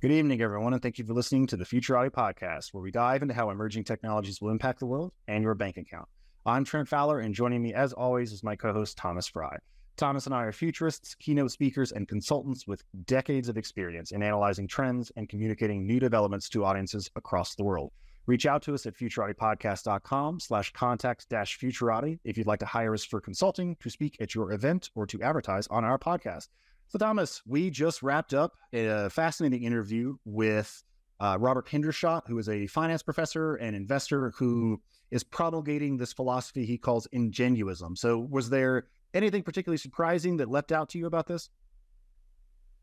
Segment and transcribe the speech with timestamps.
[0.00, 3.20] Good evening, everyone, and thank you for listening to the Futurati Podcast, where we dive
[3.22, 6.06] into how emerging technologies will impact the world and your bank account.
[6.46, 9.56] I'm Trent Fowler, and joining me, as always, is my co host, Thomas Frey.
[9.96, 14.68] Thomas and I are futurists, keynote speakers, and consultants with decades of experience in analyzing
[14.68, 17.90] trends and communicating new developments to audiences across the world.
[18.26, 22.94] Reach out to us at futuratipodcast.com slash contact dash futurati if you'd like to hire
[22.94, 26.46] us for consulting, to speak at your event, or to advertise on our podcast.
[26.88, 30.82] So, Thomas, we just wrapped up a fascinating interview with
[31.20, 36.64] uh, Robert Hendershott, who is a finance professor and investor who is promulgating this philosophy
[36.64, 37.96] he calls ingenuism.
[37.96, 41.50] So, was there anything particularly surprising that leapt out to you about this?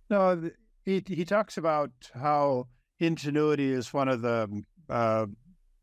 [0.10, 0.52] No,
[0.84, 2.68] he he talks about how
[3.00, 5.26] ingenuity is one of the uh,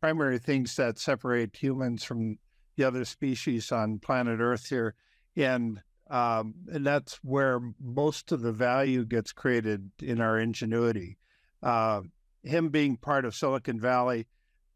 [0.00, 2.38] primary things that separate humans from
[2.76, 4.94] the other species on planet Earth here,
[5.36, 11.18] and um, and that's where most of the value gets created in our ingenuity.
[11.62, 12.02] Uh,
[12.42, 14.26] him being part of Silicon Valley,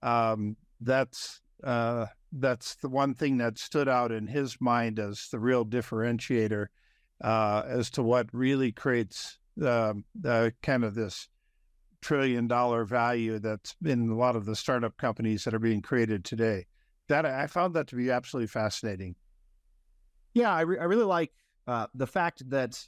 [0.02, 5.38] um, that's uh, that's the one thing that stood out in his mind as the
[5.38, 6.66] real differentiator
[7.22, 10.04] uh, as to what really creates um,
[10.62, 11.28] kind of this
[12.02, 16.24] trillion dollar value that's in a lot of the startup companies that are being created
[16.24, 16.66] today.
[17.08, 19.16] That I found that to be absolutely fascinating.
[20.36, 21.32] Yeah, I, re- I really like
[21.66, 22.78] uh, the fact that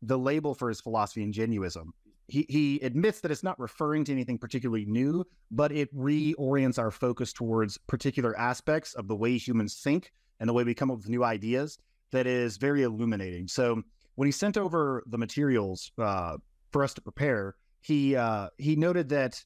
[0.00, 1.86] the label for his philosophy, ingenuism,
[2.28, 6.92] he, he admits that it's not referring to anything particularly new, but it reorients our
[6.92, 10.98] focus towards particular aspects of the way humans think and the way we come up
[10.98, 11.80] with new ideas
[12.12, 13.48] that is very illuminating.
[13.48, 13.82] So
[14.14, 16.36] when he sent over the materials uh,
[16.70, 19.44] for us to prepare, he uh, he noted that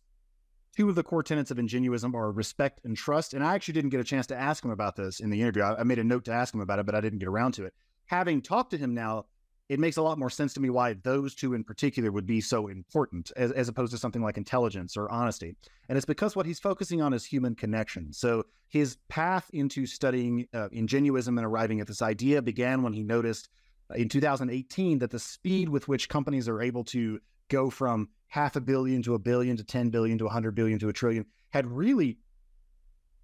[0.77, 3.35] two of the core tenets of ingenuism are respect and trust.
[3.35, 5.63] And I actually didn't get a chance to ask him about this in the interview.
[5.63, 7.53] I, I made a note to ask him about it, but I didn't get around
[7.53, 7.75] to it.
[8.07, 9.27] Having talked to him now,
[9.69, 12.41] it makes a lot more sense to me why those two in particular would be
[12.41, 15.57] so important as, as opposed to something like intelligence or honesty.
[15.89, 18.13] And it's because what he's focusing on is human connection.
[18.13, 23.03] So his path into studying uh, ingenuism and arriving at this idea began when he
[23.03, 23.49] noticed
[23.91, 28.57] uh, in 2018 that the speed with which companies are able to go from half
[28.57, 31.71] a billion to a billion to 10 billion to 100 billion to a trillion had
[31.71, 32.19] really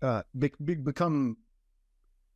[0.03, 1.37] uh, be- be- become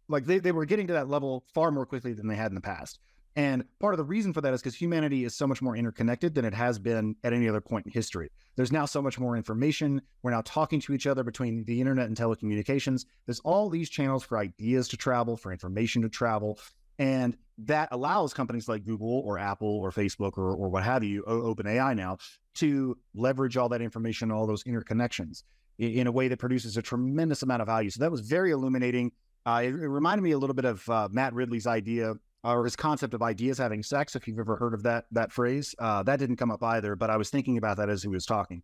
[0.09, 2.57] like they, they were getting to that level far more quickly than they had in
[2.57, 2.99] the past.
[3.37, 6.35] And part of the reason for that is because humanity is so much more interconnected
[6.35, 8.33] than it has been at any other point in history.
[8.57, 10.03] There's now so much more information.
[10.25, 13.05] We're now talking to each other between the internet and telecommunications.
[13.27, 16.59] There's all these channels for ideas to travel, for information to travel.
[16.99, 21.23] And that allows companies like Google or Apple or Facebook or, or what have you,
[21.27, 22.19] OpenAI now,
[22.55, 25.45] to leverage all that information, all those interconnections
[25.79, 27.91] in, a way that produces a tremendous amount of value.
[27.91, 29.13] So that was very illuminating.
[29.47, 32.77] Uh, it, it, reminded me a little bit of uh, Matt Ridley's idea or his
[32.77, 34.17] concept of ideas having sex.
[34.17, 36.97] If you've ever heard of that that phrase, uh, that didn't come up either.
[36.97, 38.63] But I was thinking about that as he was talking.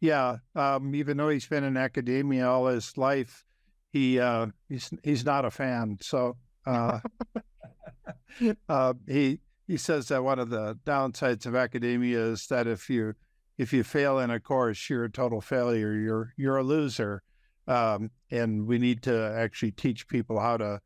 [0.00, 3.44] Yeah, um, even though he's been in academia all his life,
[3.92, 5.98] he uh, he's he's not a fan.
[6.00, 6.36] So
[6.68, 7.00] uh,
[8.68, 13.14] uh, he he says that one of the downsides of academia is that if you
[13.58, 15.92] if you fail in a course, you're a total failure.
[15.92, 17.22] You're you're a loser,
[17.66, 20.80] um, and we need to actually teach people how to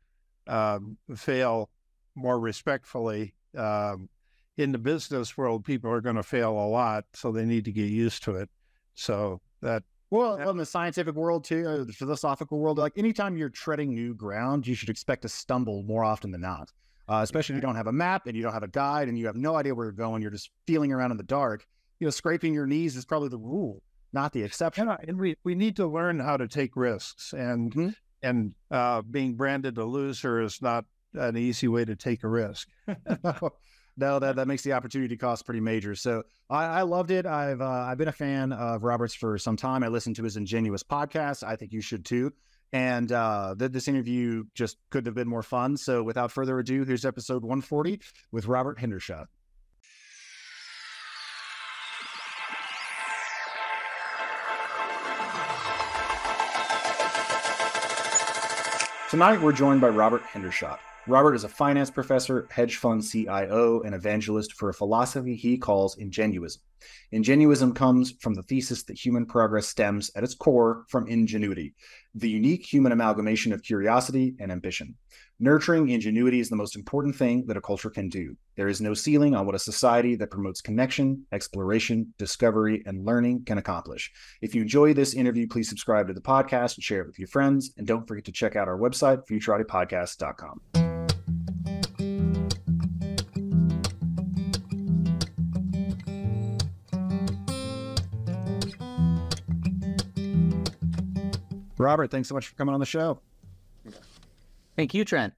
[0.47, 1.69] um, fail
[2.15, 3.35] more respectfully.
[3.55, 4.09] Um,
[4.57, 7.71] in the business world, people are going to fail a lot, so they need to
[7.71, 8.49] get used to it.
[8.93, 9.83] So that
[10.13, 14.13] well, in the scientific world too, or the philosophical world, like anytime you're treading new
[14.13, 16.71] ground, you should expect to stumble more often than not.
[17.09, 19.17] Uh, especially if you don't have a map and you don't have a guide and
[19.17, 21.65] you have no idea where you're going, you're just feeling around in the dark.
[21.99, 23.81] You know, scraping your knees is probably the rule,
[24.13, 24.87] not the exception.
[24.87, 27.89] And, and we we need to learn how to take risks, and mm-hmm.
[28.21, 30.85] and uh, being branded a loser is not
[31.15, 32.69] an easy way to take a risk.
[33.95, 35.95] no, that, that makes the opportunity cost pretty major.
[35.95, 37.25] So I, I loved it.
[37.25, 39.83] I've uh, I've been a fan of Roberts for some time.
[39.83, 41.43] I listened to his Ingenuous podcast.
[41.43, 42.33] I think you should too.
[42.71, 45.77] And uh, th- this interview just couldn't have been more fun.
[45.77, 49.25] So without further ado, here's episode 140 with Robert Hendershott.
[59.11, 60.79] Tonight, we're joined by Robert Hendershott.
[61.05, 65.97] Robert is a finance professor, hedge fund CIO, and evangelist for a philosophy he calls
[65.97, 66.59] ingenuism.
[67.13, 71.73] Ingenuism comes from the thesis that human progress stems at its core from ingenuity,
[72.15, 74.95] the unique human amalgamation of curiosity and ambition.
[75.39, 78.35] Nurturing ingenuity is the most important thing that a culture can do.
[78.55, 83.43] There is no ceiling on what a society that promotes connection, exploration, discovery, and learning
[83.45, 84.11] can accomplish.
[84.41, 87.27] If you enjoy this interview, please subscribe to the podcast and share it with your
[87.27, 87.73] friends.
[87.77, 90.82] And don't forget to check out our website, futuratiPodcast.com.
[101.83, 103.19] Robert, thanks so much for coming on the show.
[104.75, 105.33] Thank you, Trent.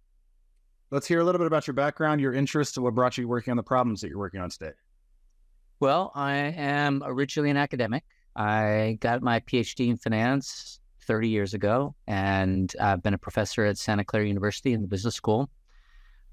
[0.91, 3.51] Let's hear a little bit about your background, your interests, and what brought you working
[3.51, 4.71] on the problems that you're working on today.
[5.79, 8.03] Well, I am originally an academic.
[8.35, 13.77] I got my PhD in finance 30 years ago, and I've been a professor at
[13.77, 15.49] Santa Clara University in the business school.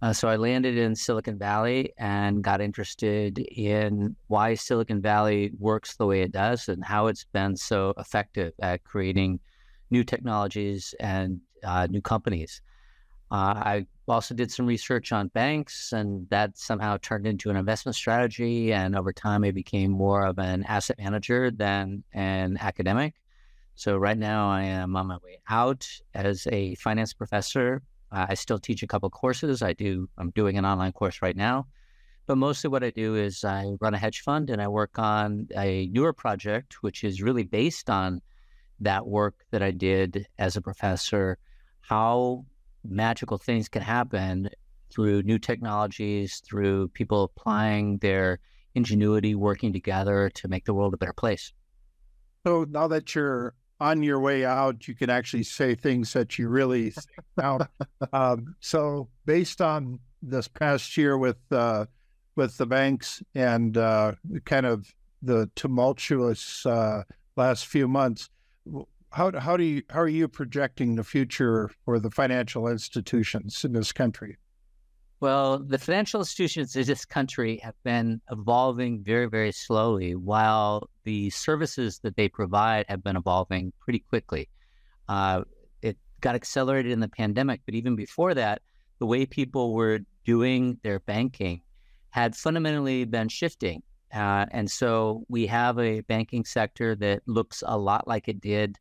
[0.00, 5.96] Uh, so I landed in Silicon Valley and got interested in why Silicon Valley works
[5.96, 9.38] the way it does and how it's been so effective at creating
[9.92, 12.60] new technologies and uh, new companies.
[13.30, 17.96] Uh, I also did some research on banks, and that somehow turned into an investment
[17.96, 18.72] strategy.
[18.72, 23.14] And over time, I became more of an asset manager than an academic.
[23.74, 28.34] So right now, I am on my way out as a finance professor uh, I
[28.34, 29.62] still teach a couple courses.
[29.62, 30.08] I do.
[30.18, 31.66] I'm doing an online course right now,
[32.26, 35.48] but mostly what I do is I run a hedge fund and I work on
[35.56, 38.20] a newer project, which is really based on
[38.82, 41.38] that work that I did as a professor.
[41.80, 42.44] How
[42.84, 44.50] magical things can happen
[44.90, 48.38] through new technologies, through people applying their
[48.74, 51.52] ingenuity, working together to make the world a better place.
[52.46, 56.48] So now that you're on your way out, you can actually say things that you
[56.48, 56.94] really
[57.42, 57.68] out.
[58.12, 61.86] Um, so, based on this past year with uh,
[62.36, 64.12] with the banks and uh,
[64.44, 64.92] kind of
[65.22, 67.02] the tumultuous uh,
[67.36, 68.28] last few months,
[69.12, 73.72] how how do you how are you projecting the future for the financial institutions in
[73.72, 74.38] this country?
[75.20, 81.30] Well, the financial institutions in this country have been evolving very, very slowly, while the
[81.30, 84.48] services that they provide have been evolving pretty quickly.
[85.08, 85.42] Uh,
[85.80, 88.62] it got accelerated in the pandemic, but even before that,
[88.98, 91.60] the way people were doing their banking
[92.10, 93.80] had fundamentally been shifting.
[94.12, 98.78] Uh, and so we have a banking sector that looks a lot like it did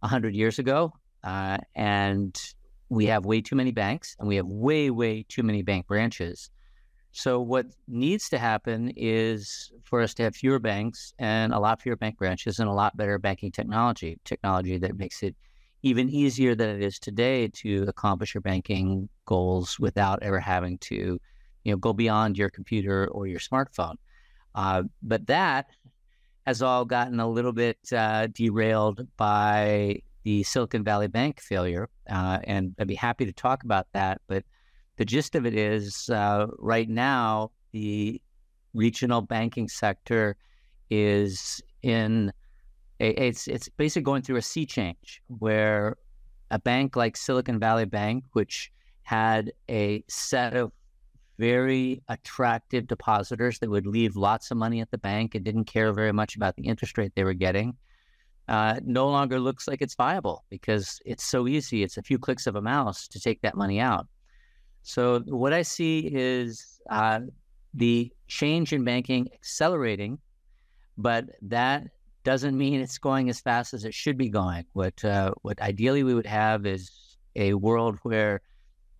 [0.00, 0.92] 100 years ago.
[1.22, 2.54] Uh, and
[2.88, 6.50] we have way too many banks and we have way, way too many bank branches.
[7.12, 11.82] So, what needs to happen is for us to have fewer banks and a lot
[11.82, 15.34] fewer bank branches and a lot better banking technology, technology that makes it
[15.82, 21.18] even easier than it is today to accomplish your banking goals without ever having to,
[21.64, 23.96] you know, go beyond your computer or your smartphone.
[24.54, 25.66] Uh, but that
[26.46, 32.38] has all gotten a little bit uh, derailed by the Silicon Valley Bank failure, uh,
[32.44, 34.20] and I'd be happy to talk about that.
[34.26, 34.44] But
[34.96, 38.20] the gist of it is, uh, right now, the
[38.74, 40.36] regional banking sector
[40.90, 42.32] is in
[43.00, 45.96] a, it's it's basically going through a sea change where
[46.50, 48.70] a bank like Silicon Valley Bank, which
[49.02, 50.72] had a set of
[51.40, 55.92] very attractive depositors that would leave lots of money at the bank and didn't care
[55.92, 57.74] very much about the interest rate they were getting
[58.50, 61.84] uh, no longer looks like it's viable because it's so easy.
[61.84, 64.08] It's a few clicks of a mouse to take that money out.
[64.82, 67.20] So, what I see is uh,
[67.74, 70.18] the change in banking accelerating,
[70.98, 71.84] but that
[72.24, 74.64] doesn't mean it's going as fast as it should be going.
[74.72, 76.90] What, uh, what ideally we would have is
[77.36, 78.40] a world where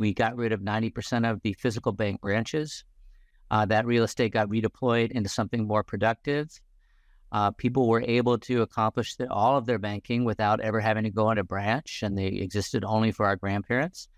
[0.01, 2.85] we got rid of 90% of the physical bank branches.
[3.53, 6.49] Uh, that real estate got redeployed into something more productive
[7.33, 11.11] uh, people were able to accomplish the, all of their banking without ever having to
[11.11, 14.09] go into branch, and they existed only for our grandparents.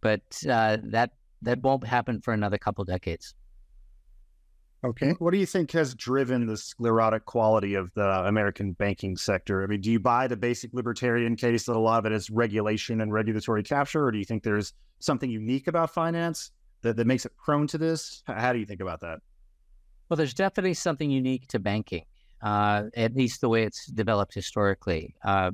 [0.00, 1.12] But uh, that
[1.42, 3.34] that won't happen for another couple decades.
[4.84, 5.14] Okay.
[5.18, 9.62] What do you think has driven the sclerotic quality of the American banking sector?
[9.62, 12.28] I mean, do you buy the basic libertarian case that a lot of it is
[12.28, 16.50] regulation and regulatory capture, or do you think there's something unique about finance
[16.82, 18.22] that, that makes it prone to this?
[18.26, 19.20] How do you think about that?
[20.08, 22.04] Well, there's definitely something unique to banking
[22.44, 25.14] uh, at least the way it's developed historically.
[25.24, 25.50] Uh,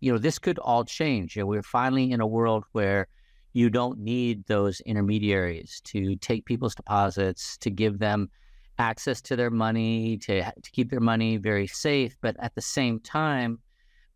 [0.00, 1.36] you know, this could all change.
[1.36, 3.06] You know, we're finally in a world where
[3.52, 8.30] you don't need those intermediaries to take people's deposits, to give them
[8.78, 13.00] access to their money, to, to keep their money very safe, but at the same
[13.00, 13.58] time,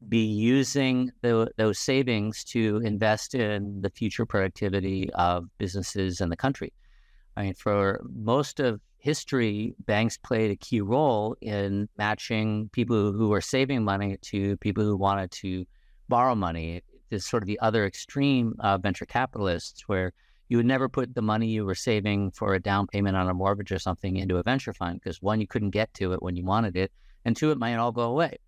[0.09, 6.37] be using the, those savings to invest in the future productivity of businesses in the
[6.37, 6.73] country.
[7.37, 13.29] I mean, for most of history, banks played a key role in matching people who
[13.29, 15.65] were saving money to people who wanted to
[16.09, 16.83] borrow money.
[17.11, 20.13] It's sort of the other extreme venture capitalists, where
[20.49, 23.35] you would never put the money you were saving for a down payment on a
[23.35, 26.37] mortgage or something into a venture fund because one, you couldn't get to it when
[26.37, 26.93] you wanted it,
[27.25, 28.39] and two, it might all go away.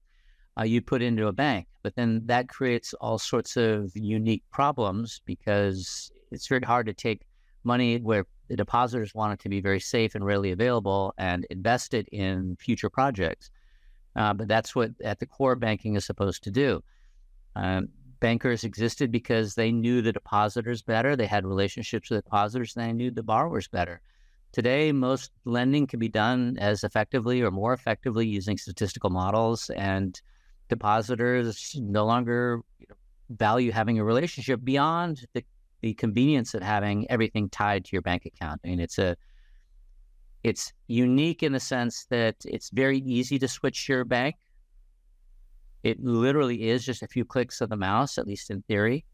[0.59, 5.21] Uh, you put into a bank, but then that creates all sorts of unique problems
[5.25, 7.27] because it's very hard to take
[7.65, 11.95] money where the depositors want it to be very safe and readily available and invest
[11.95, 13.51] it in future projects.
[14.17, 16.83] Uh, but that's what at the core banking is supposed to do.
[17.55, 17.89] Um,
[18.21, 21.17] bankers existed because they knew the depositors better.
[21.17, 24.01] They had relationships with depositors and they knew the borrowers better.
[24.53, 30.21] Today, most lending can be done as effectively or more effectively using statistical models, and
[30.69, 32.61] depositors no longer
[33.31, 35.45] value having a relationship beyond the,
[35.83, 38.61] the convenience of having everything tied to your bank account.
[38.65, 39.17] I mean, it's a
[40.43, 44.37] it's unique in the sense that it's very easy to switch your bank.
[45.83, 49.05] It literally is just a few clicks of the mouse, at least in theory.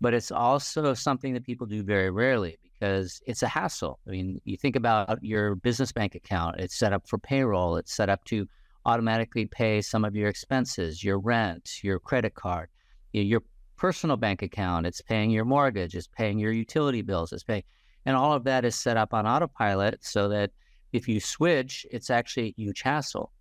[0.00, 3.98] But it's also something that people do very rarely because it's a hassle.
[4.06, 7.94] I mean, you think about your business bank account, it's set up for payroll, it's
[7.94, 8.46] set up to
[8.86, 12.68] automatically pay some of your expenses, your rent, your credit card,
[13.12, 13.42] your
[13.76, 17.64] personal bank account, it's paying your mortgage, it's paying your utility bills, it's paying,
[18.06, 20.50] and all of that is set up on autopilot so that
[20.92, 23.32] if you switch, it's actually a huge hassle.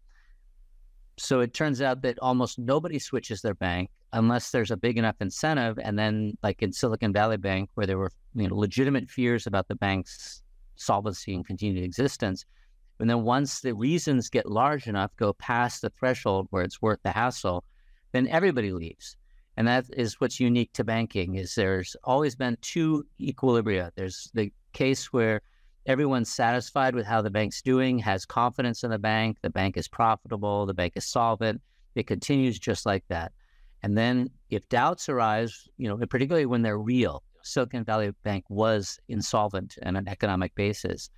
[1.18, 5.16] So it turns out that almost nobody switches their bank unless there's a big enough
[5.20, 5.80] incentive.
[5.80, 9.68] And then, like in Silicon Valley Bank, where there were you know, legitimate fears about
[9.68, 10.44] the bank's
[10.76, 12.46] solvency and continued existence.
[13.00, 17.00] And then once the reasons get large enough, go past the threshold where it's worth
[17.04, 17.64] the hassle,
[18.12, 19.18] then everybody leaves.
[19.56, 23.92] And that is what's unique to banking is there's always been two equilibria.
[23.96, 25.42] There's the case where
[25.88, 29.88] everyone's satisfied with how the bank's doing, has confidence in the bank, the bank is
[29.88, 31.62] profitable, the bank is solvent,
[31.96, 33.32] it continues just like that.
[33.84, 39.00] And then if doubts arise, you know, particularly when they're real, Silicon Valley Bank was
[39.08, 41.10] insolvent on an economic basis,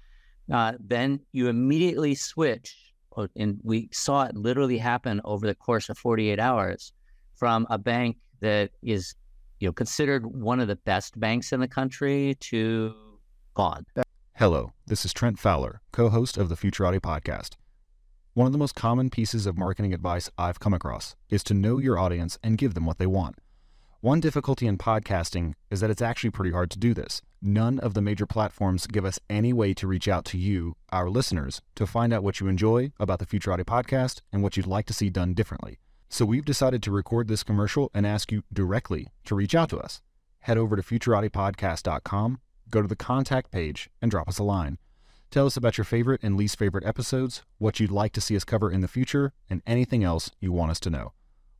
[0.53, 2.75] uh, then you immediately switch,
[3.35, 6.93] and we saw it literally happen over the course of 48 hours,
[7.35, 9.15] from a bank that is,
[9.59, 12.93] you know, considered one of the best banks in the country to
[13.55, 13.85] gone.
[14.39, 17.57] Hello, this is Trent Fowler, co-host of the Futurati podcast.
[18.35, 21.77] One of the most common pieces of marketing advice I've come across is to know
[21.77, 23.39] your audience and give them what they want.
[23.99, 27.21] One difficulty in podcasting is that it's actually pretty hard to do this.
[27.41, 31.09] None of the major platforms give us any way to reach out to you, our
[31.09, 34.85] listeners, to find out what you enjoy about the Futurati podcast and what you'd like
[34.85, 35.79] to see done differently.
[36.07, 39.79] So we've decided to record this commercial and ask you directly to reach out to
[39.79, 39.99] us.
[40.43, 44.77] Head over to futuratipodcast.com, go to the contact page, and drop us a line.
[45.31, 48.43] Tell us about your favorite and least favorite episodes, what you'd like to see us
[48.43, 51.13] cover in the future, and anything else you want us to know.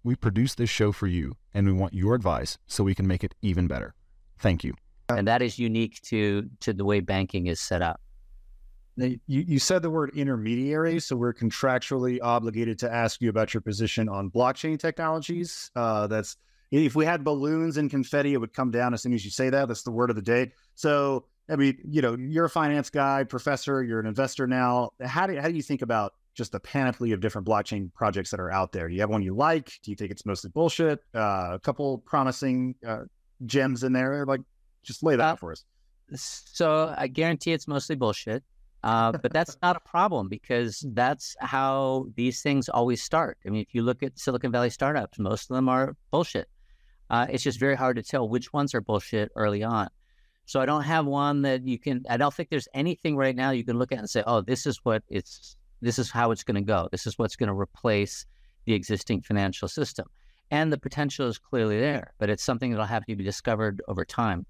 [0.04, 3.24] We produce this show for you, and we want your advice so we can make
[3.24, 3.94] it even better.
[4.40, 4.74] Thank you.
[5.10, 8.00] And that is unique to to the way banking is set up.
[8.96, 13.62] You, you said the word intermediary, so we're contractually obligated to ask you about your
[13.62, 15.72] position on blockchain technologies.
[15.76, 16.36] Uh, that's
[16.72, 19.50] if we had balloons and confetti, it would come down as soon as you say
[19.50, 19.68] that.
[19.68, 20.52] That's the word of the day.
[20.76, 24.92] So, I mean, you know, you're a finance guy, professor, you're an investor now.
[25.02, 28.40] How do, how do you think about just the panoply of different blockchain projects that
[28.40, 28.88] are out there?
[28.88, 29.72] Do you have one you like?
[29.84, 31.00] Do you think it's mostly bullshit?
[31.14, 33.02] Uh, a couple promising uh,
[33.46, 34.26] gems in there.
[34.26, 34.42] Like,
[34.84, 35.66] just lay that out for us.
[36.14, 38.44] So I guarantee it's mostly bullshit.
[38.82, 43.38] Uh, but that's not a problem because that's how these things always start.
[43.46, 46.48] I mean, if you look at Silicon Valley startups, most of them are bullshit.
[47.10, 49.90] Uh, it's just very hard to tell which ones are bullshit early on.
[50.46, 52.04] So I don't have one that you can.
[52.10, 54.66] I don't think there's anything right now you can look at and say, "Oh, this
[54.66, 56.90] is what it's this is how it's going to go.
[56.92, 58.26] This is what's going to replace
[58.66, 60.08] the existing financial system.
[60.52, 64.04] And the potential is clearly there, but it's something that'll have to be discovered over
[64.04, 64.46] time.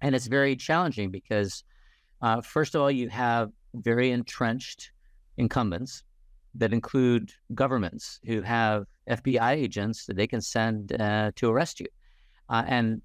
[0.00, 1.64] And it's very challenging because,
[2.22, 4.92] uh, first of all, you have very entrenched
[5.36, 6.02] incumbents
[6.54, 11.86] that include governments who have FBI agents that they can send uh, to arrest you.
[12.48, 13.02] Uh, and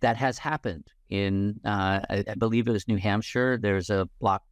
[0.00, 3.58] that has happened in, uh, I, I, believe it was New Hampshire.
[3.60, 4.42] There's a block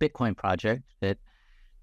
[0.00, 1.18] Bitcoin project that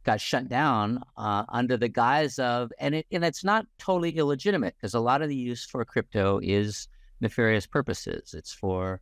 [0.04, 4.76] got shut down uh, under the guise of, and it and it's not totally illegitimate
[4.78, 6.88] because a lot of the use for crypto is
[7.22, 8.34] nefarious purposes.
[8.34, 9.02] It's for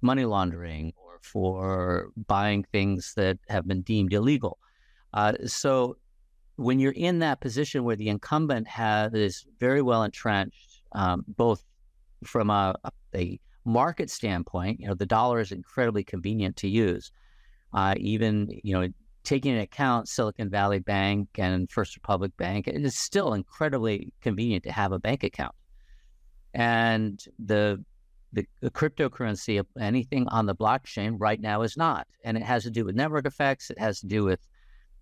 [0.00, 4.58] money laundering or for buying things that have been deemed illegal.
[5.12, 5.96] Uh, so
[6.56, 11.62] when you're in that position where the incumbent has is very well entrenched, um, both
[12.24, 12.74] from a,
[13.14, 17.10] a, market standpoint, you know, the dollar is incredibly convenient to use.
[17.72, 18.88] Uh, even you know
[19.26, 24.62] taking into account Silicon Valley Bank and First Republic Bank, it is still incredibly convenient
[24.64, 25.54] to have a bank account.
[26.54, 27.84] And the,
[28.32, 32.06] the, the cryptocurrency, anything on the blockchain right now is not.
[32.24, 33.68] And it has to do with network effects.
[33.68, 34.40] It has to do with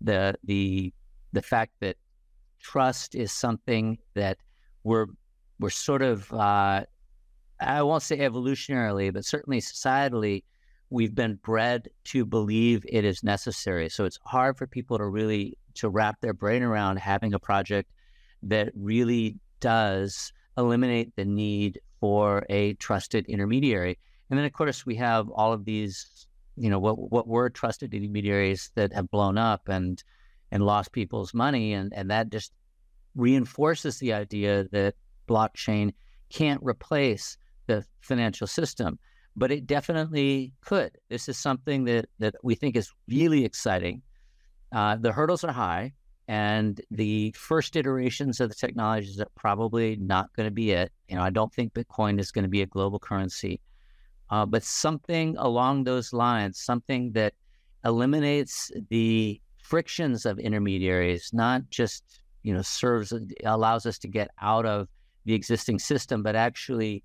[0.01, 0.91] the the
[1.35, 1.97] the fact that
[2.59, 4.37] trust is something that
[4.83, 5.07] we're
[5.59, 6.83] we're sort of uh,
[7.59, 10.43] I won't say evolutionarily, but certainly societally
[10.89, 13.89] we've been bred to believe it is necessary.
[13.89, 17.91] So it's hard for people to really to wrap their brain around having a project
[18.43, 23.97] that really does eliminate the need for a trusted intermediary.
[24.29, 27.93] And then, of course, we have all of these, you know, what what were trusted
[27.93, 30.03] intermediaries that have blown up and
[30.51, 32.51] and lost people's money, and and that just
[33.15, 34.95] reinforces the idea that
[35.27, 35.93] blockchain
[36.29, 37.37] can't replace
[37.67, 38.99] the financial system,
[39.35, 40.97] but it definitely could.
[41.09, 44.01] This is something that that we think is really exciting.
[44.71, 45.93] Uh, the hurdles are high,
[46.27, 50.91] and the first iterations of the technologies are probably not going to be it.
[51.07, 53.61] You know, I don't think Bitcoin is going to be a global currency,
[54.29, 57.33] uh, but something along those lines, something that
[57.85, 62.03] eliminates the frictions of intermediaries, not just
[62.43, 64.87] you know serves allows us to get out of
[65.25, 67.03] the existing system, but actually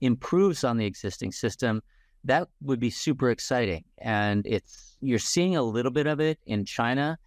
[0.00, 1.80] improves on the existing system.
[2.24, 6.64] That would be super exciting, and it's you're seeing a little bit of it in
[6.64, 7.18] China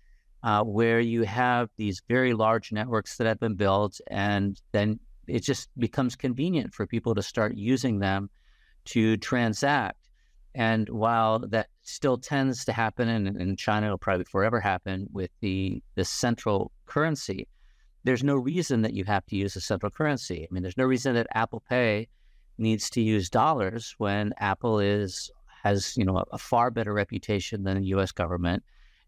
[0.44, 5.40] uh, where you have these very large networks that have been built, and then it
[5.40, 8.30] just becomes convenient for people to start using them
[8.86, 10.05] to transact.
[10.56, 15.30] And while that still tends to happen, and in China it'll probably forever happen with
[15.42, 17.50] the the central currency,
[18.06, 20.44] there's no reason that you have to use a central currency.
[20.44, 22.08] I mean, there's no reason that Apple Pay
[22.58, 25.30] needs to use dollars when Apple is
[25.64, 28.14] has you know a, a far better reputation than the U.S.
[28.14, 28.64] government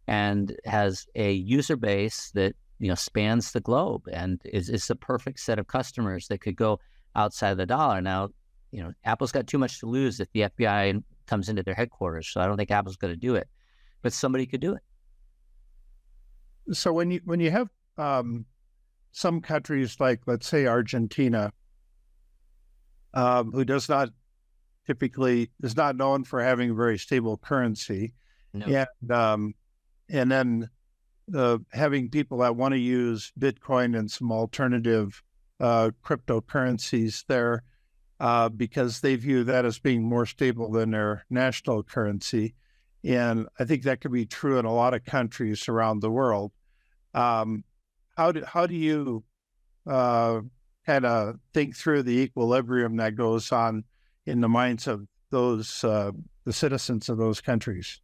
[0.07, 4.97] and has a user base that you know spans the globe and is is the
[4.97, 6.81] perfect set of customers that could go
[7.15, 8.01] outside the dollar.
[8.01, 8.31] Now,
[8.71, 12.27] you know, Apple's got too much to lose if the FBI comes into their headquarters,
[12.27, 13.47] so I don't think Apple's going to do it,
[14.01, 14.81] but somebody could do it.
[16.75, 18.45] So when you when you have um,
[19.11, 21.51] some countries like let's say Argentina,
[23.13, 24.09] um, who does not
[24.85, 28.13] typically is not known for having a very stable currency,
[28.53, 28.65] no.
[28.65, 29.53] and um,
[30.09, 30.69] and then
[31.35, 35.21] uh, having people that want to use Bitcoin and some alternative
[35.59, 37.63] uh, cryptocurrencies there
[38.19, 42.55] uh, because they view that as being more stable than their national currency.
[43.03, 46.51] And I think that could be true in a lot of countries around the world.
[47.13, 47.63] Um,
[48.17, 49.23] how do how do you
[49.85, 50.41] uh,
[50.85, 53.83] kind of think through the equilibrium that goes on
[54.25, 56.11] in the minds of those uh,
[56.43, 58.01] the citizens of those countries?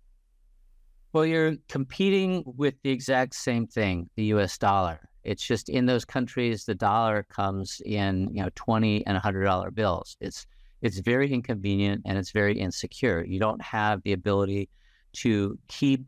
[1.12, 4.58] Well, you're competing with the exact same thing, the U.S.
[4.58, 5.00] dollar.
[5.24, 9.72] It's just in those countries, the dollar comes in, you know, twenty and hundred dollar
[9.72, 10.18] bills.
[10.20, 10.46] It's
[10.82, 13.24] it's very inconvenient and it's very insecure.
[13.26, 14.70] You don't have the ability
[15.14, 16.06] to keep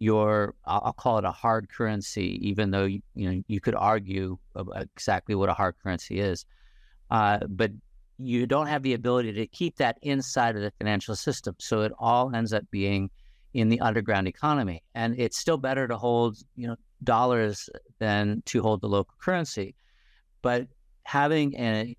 [0.00, 4.38] your I'll call it a hard currency, even though you, know you could argue
[4.76, 6.44] exactly what a hard currency is,
[7.10, 7.72] uh, but
[8.18, 11.54] you don't have the ability to keep that inside of the financial system.
[11.58, 13.10] So it all ends up being
[13.54, 14.82] in the underground economy.
[14.94, 19.74] And it's still better to hold, you know, dollars than to hold the local currency.
[20.42, 20.68] But
[21.04, 21.96] having a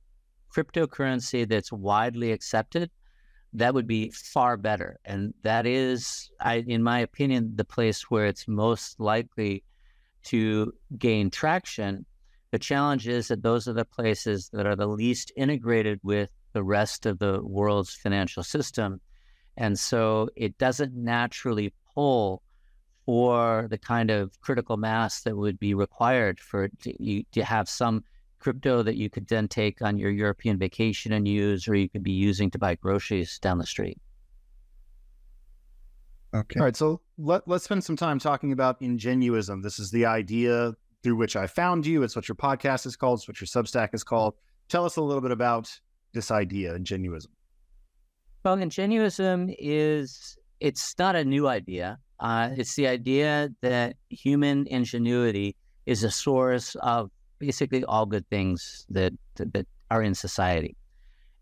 [0.55, 2.89] cryptocurrency that's widely accepted,
[3.53, 4.99] that would be far better.
[5.05, 9.63] And that is, I, in my opinion, the place where it's most likely
[10.25, 12.05] to gain traction.
[12.51, 16.63] The challenge is that those are the places that are the least integrated with the
[16.63, 19.01] rest of the world's financial system.
[19.57, 22.41] And so it doesn't naturally pull
[23.09, 27.67] for the kind of critical mass that would be required for to, you to have
[27.67, 28.03] some
[28.37, 32.03] crypto that you could then take on your European vacation and use, or you could
[32.03, 33.97] be using to buy groceries down the street.
[36.35, 36.59] Okay.
[36.59, 36.75] All right.
[36.75, 39.63] So let, let's spend some time talking about ingenuism.
[39.63, 42.03] This is the idea through which I found you.
[42.03, 43.21] It's what your podcast is called.
[43.21, 44.35] It's what your Substack is called.
[44.67, 45.67] Tell us a little bit about
[46.13, 47.29] this idea, ingenuism.
[48.45, 51.97] Well, ingenuism is it's not a new idea.
[52.19, 55.55] Uh, it's the idea that human ingenuity
[55.85, 60.75] is a source of basically all good things that that are in society,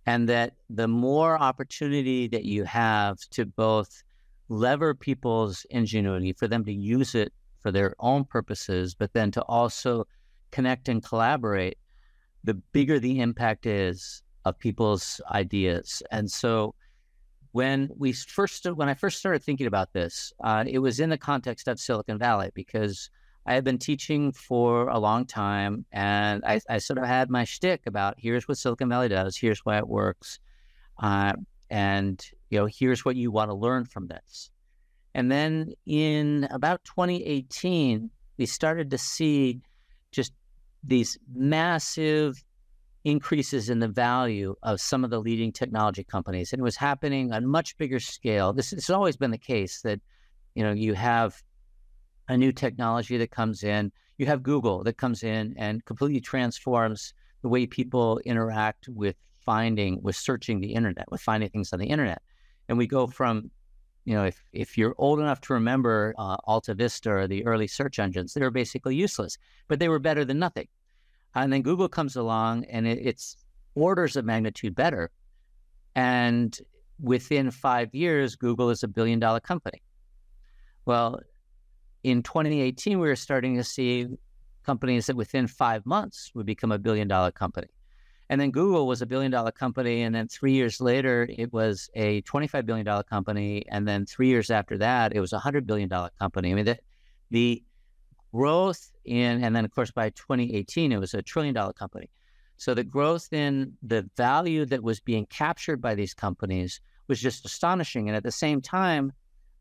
[0.05, 4.03] and that the more opportunity that you have to both
[4.49, 9.41] lever people's ingenuity for them to use it for their own purposes, but then to
[9.43, 10.07] also
[10.51, 11.77] connect and collaborate,
[12.43, 16.01] the bigger the impact is of people's ideas.
[16.11, 16.73] And so
[17.57, 21.17] when we first when I first started thinking about this, uh, it was in the
[21.17, 23.09] context of Silicon Valley because
[23.47, 27.45] I had been teaching for a long time, and I, I sort of had my
[27.45, 30.37] shtick about here's what Silicon Valley does, here's why it works,
[31.01, 31.33] uh,
[31.71, 34.51] and you know here's what you want to learn from this.
[35.15, 39.61] And then in about 2018, we started to see
[40.11, 40.31] just
[40.83, 42.43] these massive
[43.07, 46.51] increases in the value of some of the leading technology companies.
[46.51, 48.51] And it was happening on much bigger scale.
[48.51, 50.01] This, has always been the case that,
[50.55, 51.41] you know, you have
[52.27, 57.13] a new technology that comes in, you have Google that comes in and completely transforms
[57.43, 59.15] the way people interact with
[59.45, 62.21] finding, with searching the internet, with finding things on the internet.
[62.67, 63.49] And we go from,
[64.03, 67.99] you know, if, if you're old enough to remember uh, AltaVista or the early search
[67.99, 69.37] engines, they were basically useless,
[69.69, 70.67] but they were better than nothing.
[71.43, 73.37] And then Google comes along and it, it's
[73.75, 75.11] orders of magnitude better.
[75.95, 76.57] And
[76.99, 79.81] within five years, Google is a billion dollar company.
[80.85, 81.21] Well,
[82.03, 84.07] in 2018, we were starting to see
[84.63, 87.67] companies that within five months would become a billion dollar company.
[88.29, 90.01] And then Google was a billion dollar company.
[90.01, 93.65] And then three years later, it was a $25 billion company.
[93.69, 96.51] And then three years after that, it was a $100 billion company.
[96.51, 96.77] I mean, the,
[97.31, 97.63] the
[98.31, 102.09] growth in, and then of course by 2018, it was a trillion dollar company.
[102.57, 107.45] So the growth in the value that was being captured by these companies was just
[107.45, 108.09] astonishing.
[108.09, 109.13] And at the same time,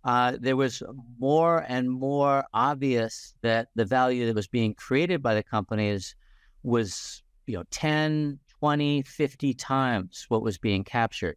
[0.04, 0.82] uh, there was
[1.18, 6.14] more and more obvious that the value that was being created by the companies
[6.62, 11.36] was, you know, 10, 20, 50 times what was being captured.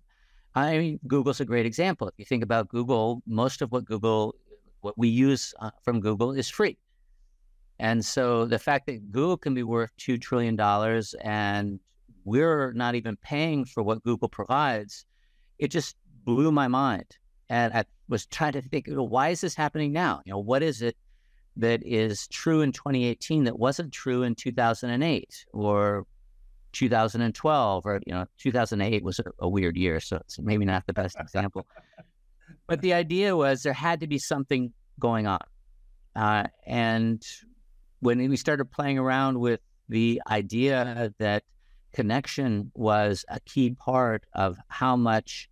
[0.56, 2.08] I mean, Google's a great example.
[2.08, 4.36] If you think about Google, most of what Google,
[4.82, 6.78] what we use uh, from Google is free.
[7.80, 10.60] And so the fact that Google can be worth $2 trillion
[11.22, 11.80] and
[12.26, 15.06] we're not even paying for what Google provides,
[15.58, 17.18] it just blew my mind.
[17.50, 20.22] And I was trying to think, why is this happening now?
[20.26, 20.98] You know, what is it
[21.56, 26.06] that is true in 2018 that wasn't true in 2008 or
[26.74, 30.00] 2012 or, you know, 2008 was a, a weird year.
[30.00, 31.66] So it's maybe not the best example.
[32.68, 35.40] but the idea was there had to be something going on.
[36.16, 37.24] Uh, and
[38.00, 41.44] when we started playing around with the idea that
[41.94, 45.50] connection was a key part of how much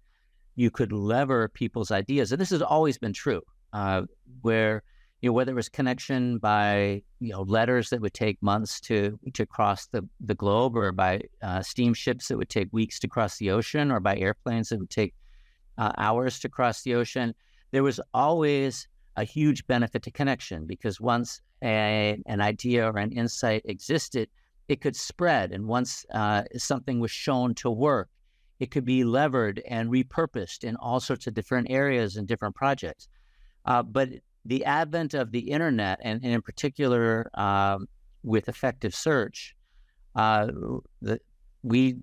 [0.56, 3.42] you could lever people's ideas, and this has always been true,
[3.74, 4.04] uh,
[4.42, 4.84] where
[5.22, 9.20] you know whether it was connection by you know letters that would take months to
[9.34, 13.38] to cross the, the globe, or by uh, steamships that would take weeks to cross
[13.38, 15.14] the ocean, or by airplanes that would take
[15.78, 17.36] uh, hours to cross the ocean,
[17.72, 23.12] there was always a huge benefit to connection because once a, an idea or an
[23.12, 24.30] insight existed,
[24.68, 25.52] it could spread.
[25.52, 28.10] And once uh, something was shown to work,
[28.60, 33.08] it could be levered and repurposed in all sorts of different areas and different projects.
[33.66, 34.10] Uh, but
[34.46, 37.88] the advent of the internet, and, and in particular um,
[38.24, 39.56] with effective search,
[40.16, 40.48] uh,
[41.02, 41.20] the,
[41.64, 41.98] we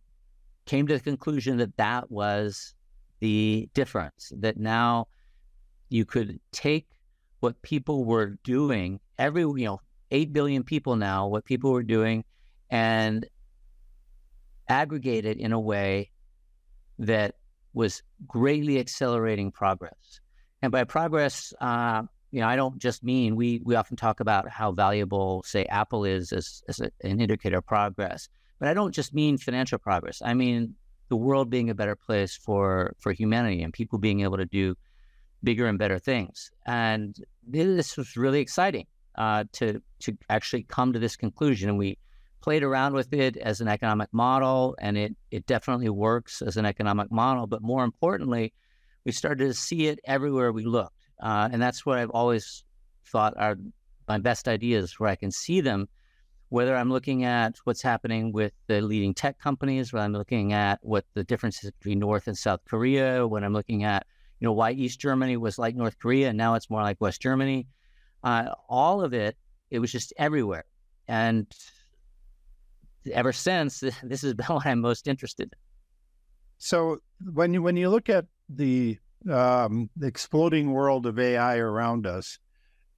[0.67, 2.75] came to the conclusion that that was
[3.21, 4.33] the difference.
[4.37, 5.09] That now
[5.89, 6.87] you could take
[7.41, 12.25] what people were doing every you know 8 billion people now what people were doing
[12.71, 13.27] and
[14.69, 16.11] aggregate it in a way
[16.99, 17.35] that
[17.73, 20.21] was greatly accelerating progress.
[20.63, 24.49] And by progress uh, you know i don't just mean we we often talk about
[24.49, 28.93] how valuable say apple is as, as a, an indicator of progress but i don't
[28.93, 30.21] just mean financial progress.
[30.25, 30.75] I mean
[31.09, 34.75] the world being a better place for for humanity and people being able to do
[35.43, 36.51] bigger and better things.
[36.67, 41.69] And this was really exciting uh, to to actually come to this conclusion.
[41.69, 41.99] And we
[42.41, 46.67] played around with it as an economic model, and it it definitely works as an
[46.67, 47.47] economic model.
[47.47, 48.53] But more importantly,
[49.05, 52.65] we started to see it everywhere we looked, uh, and that's what I've always
[53.07, 53.57] thought are
[54.09, 55.89] my best ideas, where I can see them.
[56.51, 60.79] Whether I'm looking at what's happening with the leading tech companies, whether I'm looking at
[60.83, 64.07] what the differences between North and South Korea, when I'm looking at
[64.39, 67.23] you know why East Germany was like North Korea and now it's more like West
[67.23, 67.67] Germany
[68.25, 69.37] uh, all of it,
[69.71, 70.65] it was just everywhere.
[71.07, 71.47] And
[73.13, 75.59] ever since, this has been what I'm most interested in.
[76.59, 76.99] So
[77.33, 78.99] when you when you look at the,
[79.31, 82.39] um, exploding world of AI around us,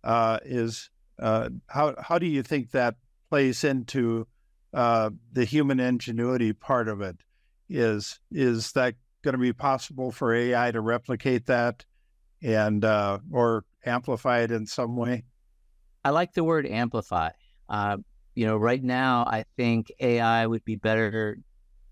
[0.05, 2.95] uh, is uh, how how do you think that
[3.29, 4.27] plays into
[4.73, 7.17] uh, the human ingenuity part of it?
[7.69, 11.85] Is is that going to be possible for AI to replicate that,
[12.43, 15.25] and uh, or amplify it in some way?
[16.05, 17.31] I like the word amplify.
[17.69, 17.99] Uh,
[18.35, 21.39] you know, right now, I think AI would be better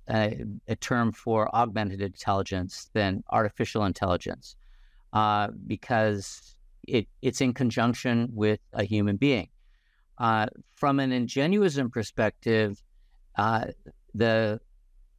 [0.09, 0.30] uh,
[0.68, 4.57] a term for augmented intelligence than artificial intelligence
[5.14, 9.48] uh, because it, it's in conjunction with a human being.
[10.18, 12.83] Uh, from an ingenuism perspective,
[13.37, 13.66] uh,
[14.14, 14.61] the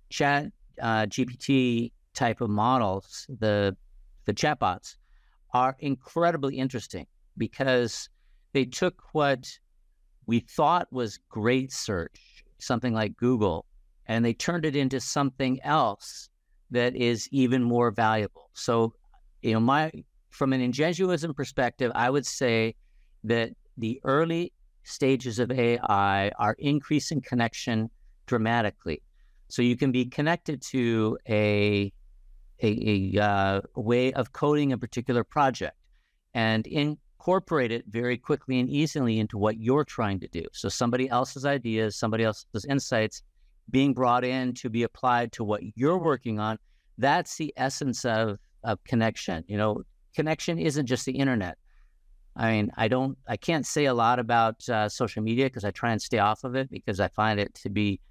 [0.10, 3.76] chat GPT type of models, the
[4.26, 4.96] the chatbots,
[5.56, 8.10] are incredibly interesting because
[8.52, 9.48] they took what
[10.26, 13.66] we thought was great search, something like Google,
[14.06, 16.30] and they turned it into something else
[16.72, 18.50] that is even more valuable.
[18.52, 18.96] So,
[19.44, 19.94] you know, my
[20.30, 22.76] from an ingenuism perspective, I would say
[23.24, 24.52] that the early
[24.84, 27.90] stages of AI are increasing connection
[28.26, 29.02] dramatically.
[29.48, 31.94] So you can be connected to a
[32.62, 35.76] a, a uh, way of coding a particular project
[36.34, 40.44] and incorporate it very quickly and easily into what you're trying to do.
[40.54, 43.24] So somebody else's ideas, somebody else's insights
[43.70, 46.58] being brought in to be applied to what you're working on.
[46.98, 49.44] That's the essence of, of connection.
[49.48, 49.84] You know,
[50.16, 51.58] connection isn't just the internet.
[52.38, 55.72] I mean, I don't, I can't say a lot about uh, social media because I
[55.72, 58.02] try and stay off of it because I find it to be,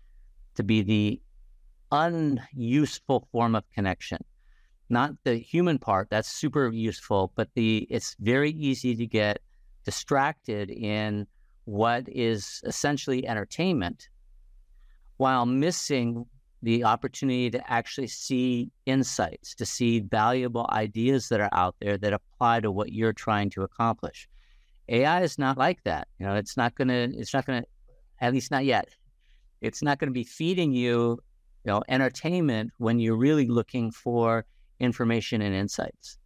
[0.55, 1.21] to be the
[1.93, 4.19] unuseful form of connection.
[4.90, 9.40] Not the human part, that's super useful, but the, it's very easy to get
[9.85, 11.27] distracted in
[11.64, 14.09] what is essentially entertainment
[15.16, 16.27] while missing
[16.62, 22.12] the opportunity to actually see insights, to see valuable ideas that are out there that
[22.12, 24.29] apply to what you're trying to accomplish.
[24.88, 26.09] AI is not like that.
[26.18, 27.64] You know, it's not gonna, it's not gonna,
[28.20, 28.88] at least not yet.
[29.61, 31.20] It's not gonna be feeding you,
[31.64, 34.44] you know, entertainment when you're really looking for
[34.81, 36.19] information and insights.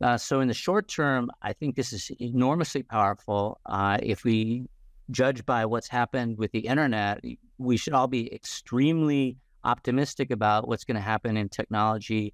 [0.00, 3.60] Uh, so in the short term, I think this is enormously powerful.
[3.66, 4.66] Uh, if we
[5.10, 7.22] judge by what's happened with the internet,
[7.58, 12.32] we should all be extremely optimistic about what's going to happen in technology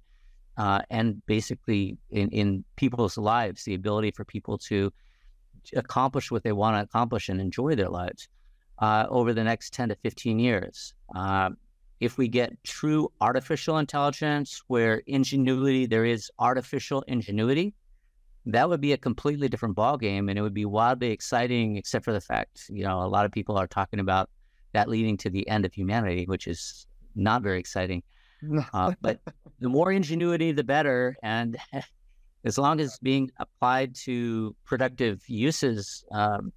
[0.57, 4.91] uh, and basically in, in people's lives, the ability for people to
[5.75, 8.29] accomplish what they want to accomplish and enjoy their lives
[8.79, 10.93] uh, over the next 10 to 15 years.
[11.99, 17.73] If we get true artificial intelligence where ingenuity, there is artificial ingenuity,
[18.45, 22.13] that would be a completely different ballgame and it would be wildly exciting, except for
[22.13, 24.29] the fact, you know, a lot of people are talking about
[24.73, 28.03] that leading to the end of humanity, which is not very exciting.
[28.73, 29.19] Uh, but
[29.59, 31.17] the more ingenuity, the better.
[31.23, 31.57] And
[32.45, 36.53] as long as being applied to productive uses, um,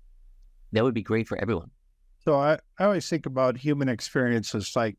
[0.73, 1.71] that would be great for everyone.
[2.25, 4.97] So I, I always think about human experiences like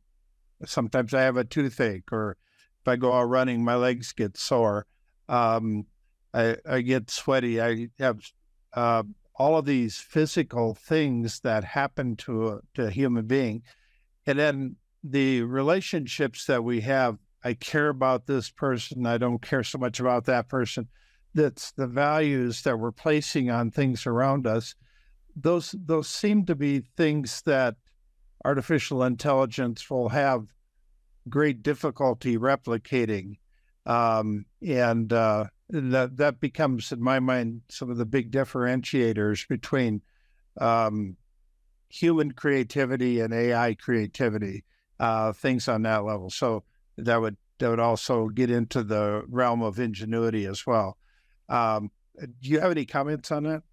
[0.66, 2.38] sometimes I have a toothache, or
[2.82, 4.86] if I go out running, my legs get sore.
[5.30, 5.86] Um,
[6.34, 7.62] I, I get sweaty.
[7.62, 8.20] I have
[8.74, 9.04] uh,
[9.36, 13.64] all of these physical things that happen to a, to a human being.
[14.26, 19.06] And then the relationships that we have, I care about this person.
[19.06, 20.88] I don't care so much about that person.
[21.34, 24.76] That's the values that we're placing on things around us.
[25.36, 27.76] Those those seem to be things that
[28.46, 30.46] artificial intelligence will have
[31.30, 33.38] great difficulty replicating.
[33.86, 40.02] Um, and uh, that that becomes, in my mind, some of the big differentiators between
[40.60, 41.18] um,
[41.90, 44.64] human creativity and AI creativity,
[45.00, 46.30] uh, things on that level.
[46.30, 46.64] So
[46.98, 50.98] that would that would also get into the realm of ingenuity as well.
[51.50, 53.64] Um, do you have any comments on that?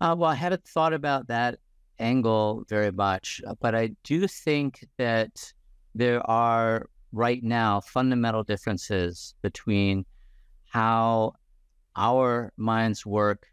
[0.00, 1.58] Uh, well, I hadn't thought about that
[2.02, 5.52] angle very much, uh, but I do think that
[5.94, 10.04] there are right now fundamental differences between
[10.70, 11.34] how
[11.96, 13.46] our minds work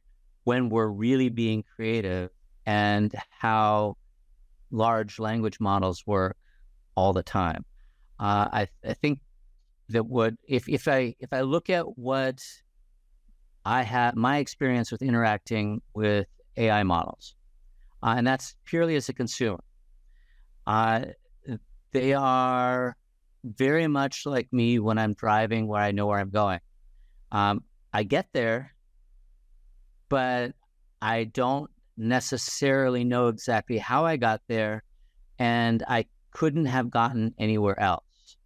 [0.45, 2.29] when we're really being creative
[2.65, 3.97] and how
[4.71, 6.37] large language models work
[6.95, 7.65] all the time.
[8.19, 9.19] Uh, I, I think
[9.89, 12.41] that what if if I if I look at what
[13.65, 17.35] I have my experience with interacting with AI models,
[18.03, 19.63] uh, and that's purely as a consumer.
[20.67, 21.05] Uh,
[21.91, 22.95] they are
[23.43, 26.59] very much like me when I'm driving where I know where I'm going.
[27.31, 28.73] Um, I get there,
[30.09, 30.53] but
[31.01, 34.83] I don't necessarily know exactly how I got there,
[35.37, 38.37] and I couldn't have gotten anywhere else.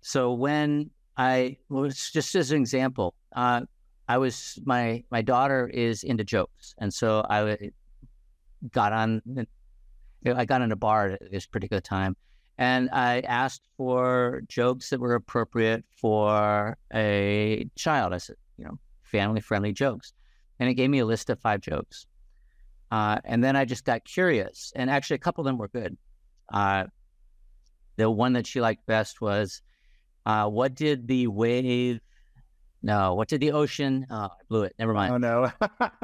[0.00, 3.62] So when I was just as an example, uh,
[4.08, 7.70] I was my my daughter is into jokes, and so I
[8.72, 9.22] got on.
[10.26, 12.16] I got in a bar at this particular time,
[12.58, 18.12] and I asked for jokes that were appropriate for a child.
[18.12, 20.12] I said, you know, family friendly jokes.
[20.58, 22.06] And it gave me a list of five jokes.
[22.90, 24.72] Uh, and then I just got curious.
[24.74, 25.96] And actually, a couple of them were good.
[26.52, 26.84] Uh,
[27.96, 29.62] the one that she liked best was
[30.26, 32.00] uh, what did the wave,
[32.82, 34.74] no, what did the ocean, oh, I blew it.
[34.78, 35.12] Never mind.
[35.12, 35.52] Oh, no.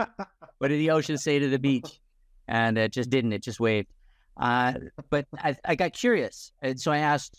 [0.58, 2.00] what did the ocean say to the beach?
[2.48, 3.88] And it just didn't, it just waved.
[4.36, 4.74] Uh,
[5.10, 6.52] but I, I, got curious.
[6.60, 7.36] And so I asked,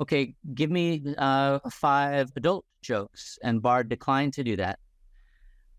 [0.00, 3.38] okay, give me uh, five adult jokes.
[3.42, 4.78] And Bard declined to do that.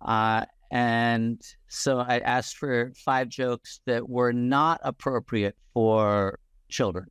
[0.02, 6.40] Uh, and so I asked for five jokes that were not appropriate for
[6.70, 7.08] children.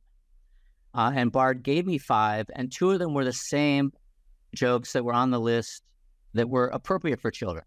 [0.93, 3.91] Uh, and Bard gave me five, and two of them were the same
[4.55, 5.83] jokes that were on the list
[6.33, 7.63] that were appropriate for children.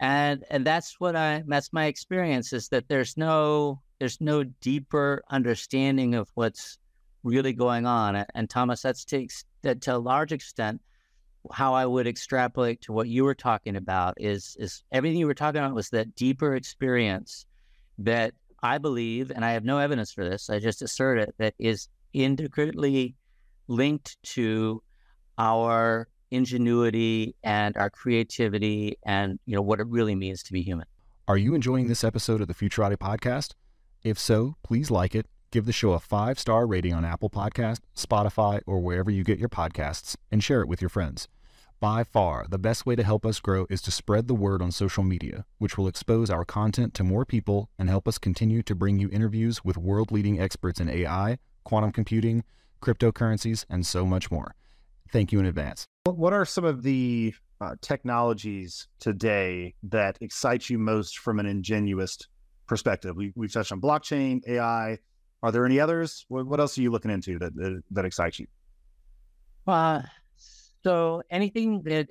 [0.00, 5.22] And and that's what I that's my experience is that there's no there's no deeper
[5.30, 6.78] understanding of what's
[7.22, 8.24] really going on.
[8.34, 10.80] And Thomas, that's takes that to a large extent
[11.52, 15.34] how I would extrapolate to what you were talking about is is everything you were
[15.34, 17.46] talking about was that deeper experience
[17.98, 21.54] that I believe, and I have no evidence for this, I just assert it, that
[21.58, 23.16] is intricately
[23.66, 24.82] linked to
[25.38, 30.86] our ingenuity and our creativity and you know what it really means to be human.
[31.28, 33.52] Are you enjoying this episode of the Futurati podcast?
[34.02, 37.80] If so, please like it, give the show a five star rating on Apple Podcast,
[37.96, 41.28] Spotify, or wherever you get your podcasts, and share it with your friends.
[41.78, 44.70] By far, the best way to help us grow is to spread the word on
[44.70, 48.74] social media, which will expose our content to more people and help us continue to
[48.74, 52.44] bring you interviews with world leading experts in AI, quantum computing,
[52.80, 54.54] cryptocurrencies, and so much more.
[55.12, 55.86] Thank you in advance.
[56.04, 62.26] What are some of the uh, technologies today that excite you most from an ingenuist
[62.66, 63.14] perspective?
[63.14, 64.98] We, we've touched on blockchain, AI.
[65.42, 66.24] Are there any others?
[66.28, 68.46] What, what else are you looking into that, that, that excites you?
[69.66, 70.02] Uh,
[70.82, 72.08] so anything that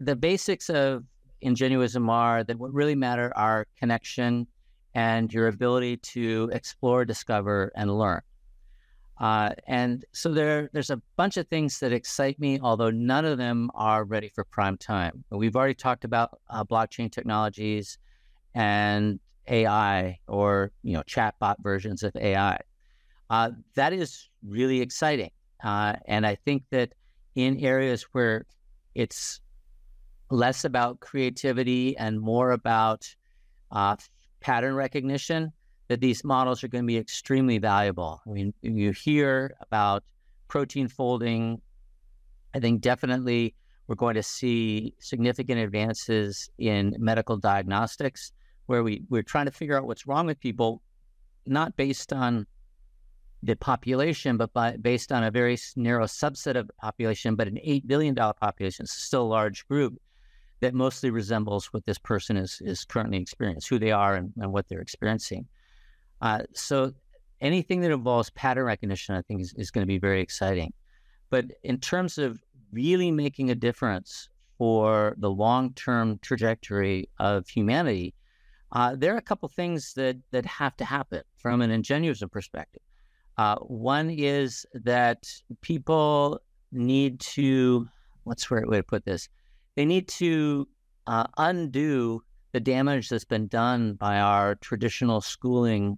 [0.00, 1.04] the basics of
[1.42, 4.46] ingenuism are that what really matter are connection
[4.94, 8.20] and your ability to explore, discover, and learn.
[9.20, 13.36] Uh, and so there, there's a bunch of things that excite me, although none of
[13.36, 15.22] them are ready for prime time.
[15.30, 17.98] We've already talked about uh, blockchain technologies
[18.54, 22.58] and AI, or you know, chatbot versions of AI.
[23.28, 25.30] Uh, that is really exciting,
[25.62, 26.94] uh, and I think that
[27.34, 28.46] in areas where
[28.94, 29.40] it's
[30.30, 33.14] less about creativity and more about
[33.70, 33.96] uh,
[34.40, 35.52] pattern recognition,
[35.90, 38.22] that these models are going to be extremely valuable.
[38.24, 40.04] I mean, you hear about
[40.46, 41.60] protein folding.
[42.54, 43.56] I think definitely
[43.88, 48.30] we're going to see significant advances in medical diagnostics
[48.66, 50.80] where we, we're trying to figure out what's wrong with people,
[51.44, 52.46] not based on
[53.42, 57.58] the population, but by, based on a very narrow subset of the population, but an
[57.66, 60.00] $8 billion population, it's still a large group
[60.60, 64.52] that mostly resembles what this person is, is currently experiencing, who they are and, and
[64.52, 65.48] what they're experiencing.
[66.20, 66.92] Uh, so
[67.40, 70.72] anything that involves pattern recognition, I think, is, is going to be very exciting.
[71.30, 72.38] But in terms of
[72.72, 74.28] really making a difference
[74.58, 78.14] for the long term trajectory of humanity,
[78.72, 82.82] uh, there are a couple things that, that have to happen from an ingenuism perspective.
[83.36, 85.26] Uh, one is that
[85.62, 86.40] people
[86.72, 87.88] need to,
[88.24, 89.28] what's the right way to put this?
[89.76, 90.68] They need to
[91.06, 95.96] uh, undo the damage that's been done by our traditional schooling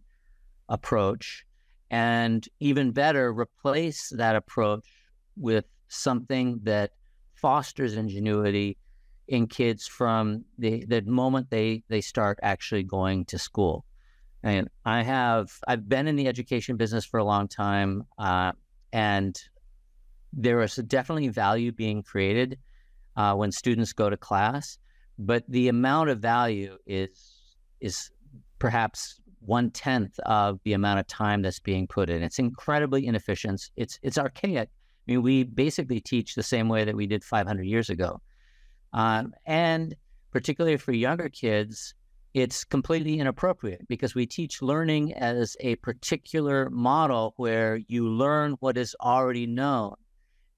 [0.72, 1.44] approach
[1.90, 4.88] and even better, replace that approach
[5.36, 6.92] with something that
[7.34, 8.78] fosters ingenuity
[9.28, 13.84] in kids from the, the moment they, they start actually going to school.
[14.42, 18.52] And I have I've been in the education business for a long time, uh,
[18.92, 19.38] and
[20.32, 22.58] there is definitely value being created
[23.16, 24.78] uh, when students go to class,
[25.18, 28.10] but the amount of value is is
[28.58, 32.22] perhaps one tenth of the amount of time that's being put in.
[32.22, 33.70] It's incredibly inefficient.
[33.76, 34.68] It's it's archaic.
[34.68, 38.20] I mean, we basically teach the same way that we did 500 years ago,
[38.92, 39.96] um, and
[40.30, 41.94] particularly for younger kids,
[42.34, 48.78] it's completely inappropriate because we teach learning as a particular model where you learn what
[48.78, 49.94] is already known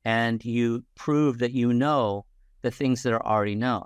[0.05, 2.25] and you prove that you know
[2.62, 3.85] the things that are already known.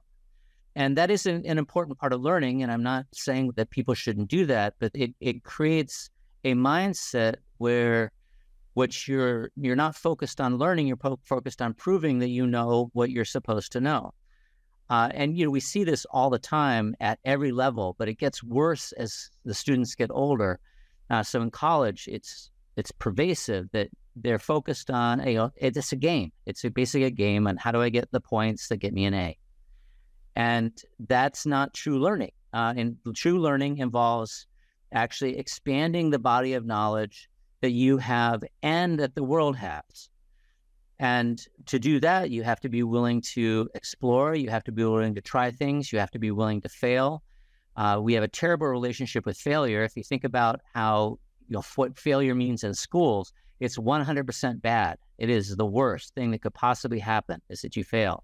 [0.79, 2.63] And that is an, an important part of learning.
[2.63, 6.09] And I'm not saying that people shouldn't do that, but it, it creates
[6.45, 8.13] a mindset where
[8.75, 12.91] what you're you're not focused on learning, you're po- focused on proving that you know
[12.93, 14.15] what you're supposed to know.
[14.89, 18.15] Uh, and you know we see this all the time at every level, but it
[18.15, 20.61] gets worse as the students get older.
[21.11, 25.97] Uh, so in college, it's it's pervasive that they're focused on you know it's a
[25.97, 26.31] game.
[26.47, 29.07] It's a, basically a game on how do I get the points that get me
[29.07, 29.37] an A,
[30.39, 32.31] and that's not true learning.
[32.53, 34.47] Uh, and true learning involves
[34.93, 37.29] actually expanding the body of knowledge
[37.61, 40.09] that you have and that the world has.
[41.01, 44.37] And to do that, you have to be willing to explore.
[44.37, 45.93] You have to be willing to try things.
[45.93, 47.25] You have to be willing to fail.
[47.75, 49.83] Uh, we have a terrible relationship with failure.
[49.83, 51.19] If you think about how
[51.49, 54.99] you know what failure means in schools, it's 100% bad.
[55.19, 58.23] It is the worst thing that could possibly happen is that you fail.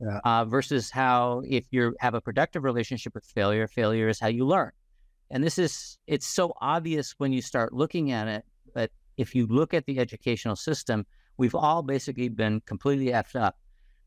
[0.00, 0.20] Yeah.
[0.24, 4.46] Uh, versus how if you have a productive relationship with failure, failure is how you
[4.46, 4.70] learn.
[5.30, 8.44] And this is it's so obvious when you start looking at it.
[8.74, 11.06] But if you look at the educational system,
[11.38, 13.56] we've all basically been completely effed up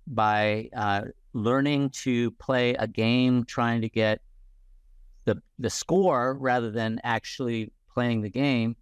[0.07, 4.21] by uh, learning to play a game, trying to get
[5.25, 8.75] the the score rather than actually playing the game.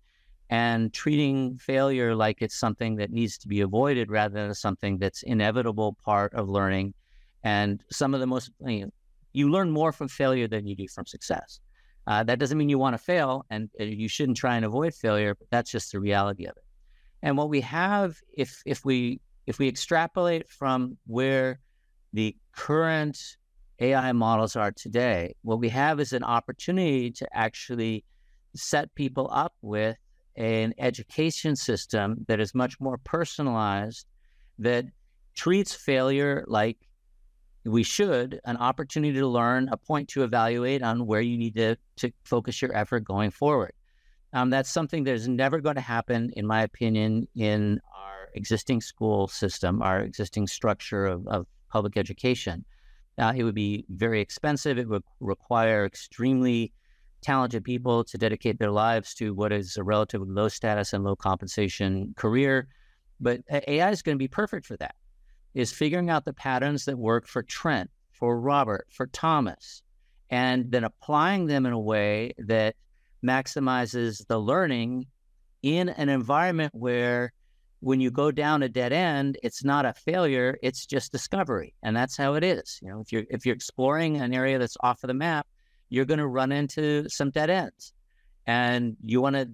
[0.51, 5.23] and treating failure like it's something that needs to be avoided rather than something that's
[5.23, 6.93] inevitable part of learning.
[7.43, 8.91] And some of the most, you, know,
[9.33, 11.59] you learn more from failure than you do from success.
[12.07, 15.35] Uh, that doesn't mean you want to fail and you shouldn't try and avoid failure,
[15.35, 16.63] but that's just the reality of it.
[17.21, 21.59] And what we have, if if we if we extrapolate from where
[22.13, 23.19] the current
[23.79, 28.03] AI models are today, what we have is an opportunity to actually
[28.55, 29.97] set people up with
[30.35, 34.07] an education system that is much more personalized,
[34.57, 34.85] that
[35.35, 36.77] treats failure like
[37.63, 41.77] we should, an opportunity to learn, a point to evaluate on where you need to,
[41.97, 43.73] to focus your effort going forward.
[44.33, 48.81] Um, that's something that is never going to happen, in my opinion, in our existing
[48.81, 52.65] school system, our existing structure of, of public education.
[53.17, 54.77] Uh, it would be very expensive.
[54.77, 56.71] It would require extremely
[57.21, 61.15] talented people to dedicate their lives to what is a relatively low status and low
[61.15, 62.67] compensation career.
[63.19, 64.95] But AI is going to be perfect for that.
[65.53, 69.83] Is figuring out the patterns that work for Trent, for Robert, for Thomas,
[70.29, 72.75] and then applying them in a way that
[73.23, 75.07] maximizes the learning
[75.61, 77.33] in an environment where
[77.81, 81.73] when you go down a dead end, it's not a failure, it's just discovery.
[81.83, 82.79] And that's how it is.
[82.81, 85.47] You know, if you're if you're exploring an area that's off of the map,
[85.89, 87.93] you're going to run into some dead ends.
[88.47, 89.49] And you want to,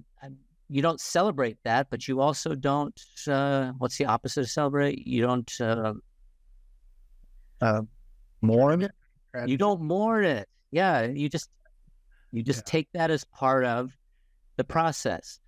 [0.69, 5.07] you don't celebrate that, but you also don't, uh, what's the opposite of celebrate?
[5.07, 5.93] You don't, uh,
[7.61, 7.81] uh,
[8.41, 8.91] mourn it.
[9.45, 10.49] You don't mourn it.
[10.71, 11.03] Yeah.
[11.03, 11.49] You just,
[12.31, 12.71] you just yeah.
[12.71, 13.91] take that as part of
[14.57, 15.39] the process.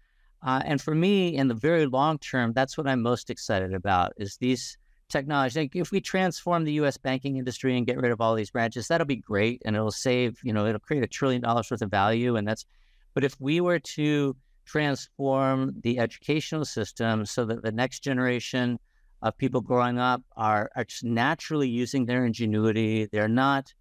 [0.42, 4.14] Uh, and for me, in the very long term, that's what I'm most excited about
[4.18, 4.78] is these
[5.10, 5.60] technology.
[5.60, 6.98] Like if we transform the U.S.
[6.98, 10.40] banking industry and get rid of all these branches, that'll be great, and it'll save.
[10.44, 12.66] You know, it'll create a trillion dollars worth of value, and that's.
[13.14, 14.36] But if we were to
[14.70, 18.80] transform the educational system so that the next generation
[19.22, 23.74] of people growing up are, are just naturally using their ingenuity, they're not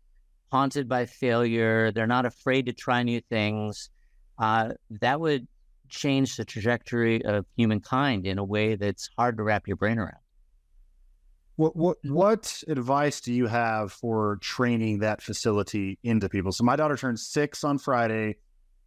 [0.51, 3.91] haunted by failure, they're not afraid to try new things.
[4.39, 4.70] Uh,
[5.03, 5.47] that would
[5.91, 10.22] change the trajectory of humankind in a way that's hard to wrap your brain around.
[11.57, 16.53] What what what advice do you have for training that facility into people?
[16.53, 18.36] So my daughter turns six on Friday.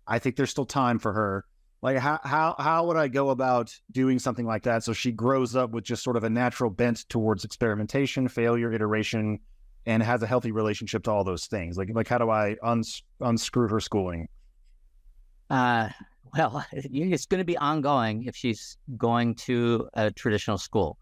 [0.07, 1.45] I think there's still time for her.
[1.81, 5.55] Like how how how would I go about doing something like that so she grows
[5.55, 9.39] up with just sort of a natural bent towards experimentation, failure, iteration,
[9.87, 11.77] and has a healthy relationship to all those things?
[11.77, 14.27] Like like how do I uns- unscrew her schooling?
[15.49, 15.89] Uh
[16.37, 20.97] well, it's going to be ongoing if she's going to a traditional school.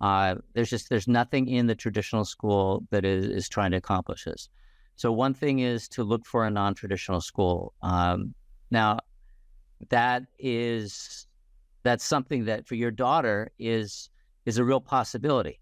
[0.00, 4.24] Uh, there's just there's nothing in the traditional school that is, is trying to accomplish
[4.24, 4.48] this.
[4.96, 7.74] So one thing is to look for a non-traditional school.
[7.82, 8.34] Um,
[8.70, 9.00] now,
[9.88, 11.26] that is
[11.82, 14.10] that's something that for your daughter is
[14.46, 15.60] is a real possibility.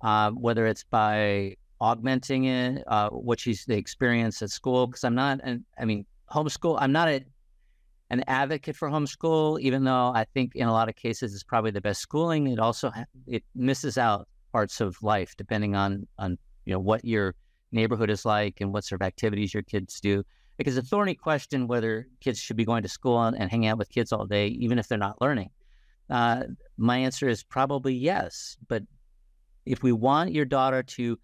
[0.00, 4.86] Uh, whether it's by augmenting it, uh, what she's the experience at school.
[4.86, 6.78] Because I'm not, and I mean, homeschool.
[6.80, 7.24] I'm not a
[8.10, 11.70] an advocate for homeschool, even though I think in a lot of cases it's probably
[11.70, 12.48] the best schooling.
[12.48, 12.90] It also
[13.26, 17.34] it misses out parts of life depending on on you know what your
[17.70, 20.24] neighborhood is like and what sort of activities your kids do.
[20.60, 23.70] Because it's a thorny question whether kids should be going to school and, and hanging
[23.70, 25.48] out with kids all day, even if they're not learning.
[26.10, 26.42] Uh,
[26.76, 28.58] my answer is probably yes.
[28.68, 28.82] But
[29.64, 31.18] if we want your daughter to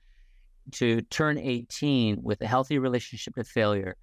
[0.72, 3.97] to turn 18 with a healthy relationship to failure,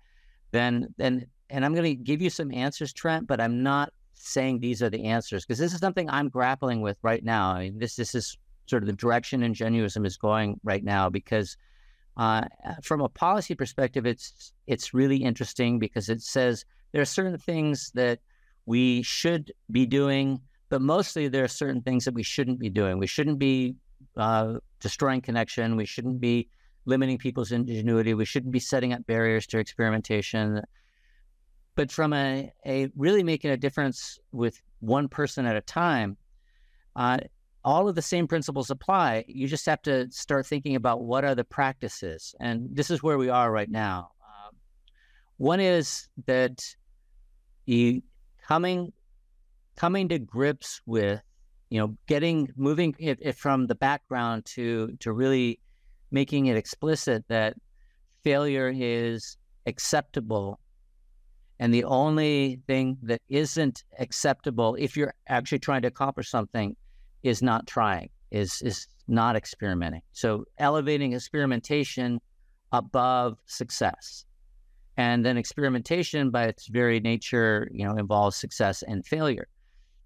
[0.51, 4.59] then then and I'm going to give you some answers, Trent, but I'm not saying
[4.59, 7.53] these are the answers because this is something I'm grappling with right now.
[7.53, 11.57] I mean, this this is sort of the direction Ingenuism is going right now because
[12.17, 12.43] uh,
[12.83, 17.91] from a policy perspective, it's it's really interesting because it says there are certain things
[17.95, 18.19] that
[18.65, 20.39] we should be doing,
[20.69, 22.99] but mostly there are certain things that we shouldn't be doing.
[22.99, 23.75] We shouldn't be
[24.15, 25.75] uh, destroying connection.
[25.75, 26.49] We shouldn't be
[26.85, 28.13] limiting people's ingenuity.
[28.13, 30.61] We shouldn't be setting up barriers to experimentation
[31.75, 36.17] but from a, a really making a difference with one person at a time,
[36.95, 37.17] uh,
[37.63, 39.25] all of the same principles apply.
[39.27, 42.35] You just have to start thinking about what are the practices.
[42.39, 44.11] And this is where we are right now.
[44.21, 44.51] Uh,
[45.37, 46.63] one is that
[47.65, 48.01] you
[48.45, 48.91] coming
[49.75, 51.21] coming to grips with,
[51.69, 55.59] you know, getting moving it, it from the background to to really
[56.11, 57.55] making it explicit that
[58.23, 60.59] failure is acceptable
[61.59, 66.75] and the only thing that isn't acceptable if you're actually trying to accomplish something
[67.23, 70.01] is not trying, is is not experimenting.
[70.13, 72.19] So elevating experimentation
[72.71, 74.25] above success.
[74.97, 79.47] And then experimentation by its very nature, you know, involves success and failure.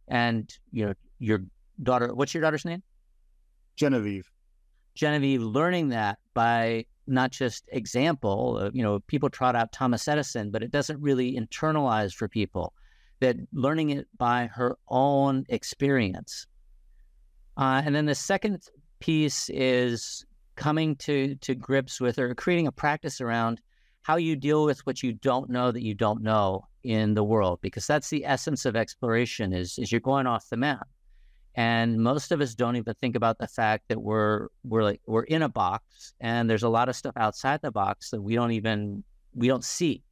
[0.07, 1.41] and you know your
[1.83, 2.13] daughter.
[2.13, 2.83] What's your daughter's name?
[3.75, 4.29] Genevieve.
[4.95, 8.59] Genevieve learning that by not just example.
[8.61, 12.73] Uh, you know, people trot out Thomas Edison, but it doesn't really internalize for people.
[13.19, 16.45] That learning it by her own experience.
[17.57, 18.61] Uh, and then the second
[18.99, 23.61] piece is coming to to grips with or creating a practice around
[24.01, 27.59] how you deal with what you don't know that you don't know in the world
[27.61, 30.87] because that's the essence of exploration is is you're going off the map.
[31.55, 35.23] And most of us don't even think about the fact that we're we're like we're
[35.23, 38.51] in a box and there's a lot of stuff outside the box that we don't
[38.51, 39.03] even
[39.33, 40.03] we don't see.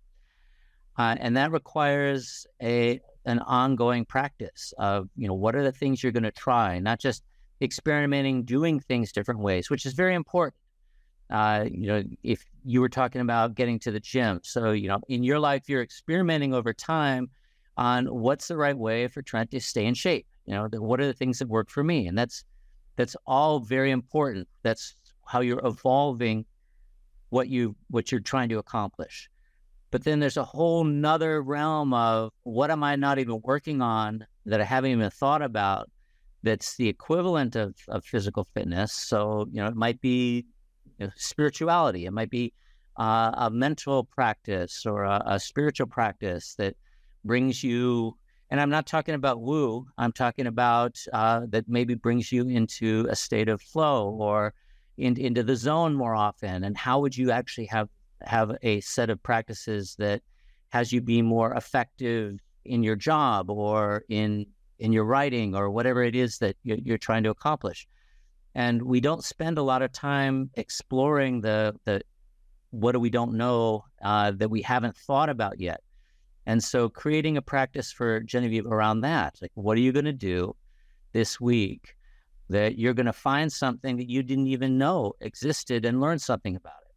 [0.98, 6.02] Uh, and that requires a an ongoing practice of you know what are the things
[6.02, 6.80] you're going to try?
[6.80, 7.24] Not just
[7.62, 10.56] experimenting, doing things different ways, which is very important.
[11.30, 14.99] Uh, you know, if you were talking about getting to the gym, so you know,
[15.08, 17.30] in your life, you're experimenting over time
[17.78, 20.28] on what's the right way for Trent to stay in shape.
[20.45, 22.43] You know, the, what are the things that work for me, and that's
[22.95, 24.47] that's all very important.
[24.62, 24.95] That's
[25.26, 26.45] how you're evolving
[27.30, 29.30] what you what you're trying to accomplish.
[29.91, 34.26] But then there's a whole nother realm of what am I not even working on
[34.45, 35.89] that I haven't even thought about
[36.46, 38.93] that's the equivalent of, of physical fitness.
[38.93, 40.46] So, you know, it might be
[41.00, 42.54] you know, spirituality, it might be
[42.98, 46.76] uh, a mental practice or a, a, spiritual practice that
[47.26, 48.16] brings you.
[48.50, 49.86] And I'm not talking about woo.
[49.98, 54.54] I'm talking about uh, that maybe brings you into a state of flow or
[54.98, 56.64] in, into the zone more often.
[56.64, 57.89] And how would you actually have
[58.22, 60.22] have a set of practices that
[60.70, 64.46] has you be more effective in your job or in
[64.80, 67.88] in your writing or whatever it is that you're, trying to accomplish.
[68.53, 72.01] And we don't spend a lot of time exploring the the
[72.71, 75.82] what do we don't know uh, that we haven't thought about yet.
[76.45, 80.13] And so creating a practice for Genevieve around that, like what are you going to
[80.13, 80.55] do
[81.13, 81.95] this week
[82.49, 86.55] that you're going to find something that you didn't even know existed and learn something
[86.55, 86.95] about it.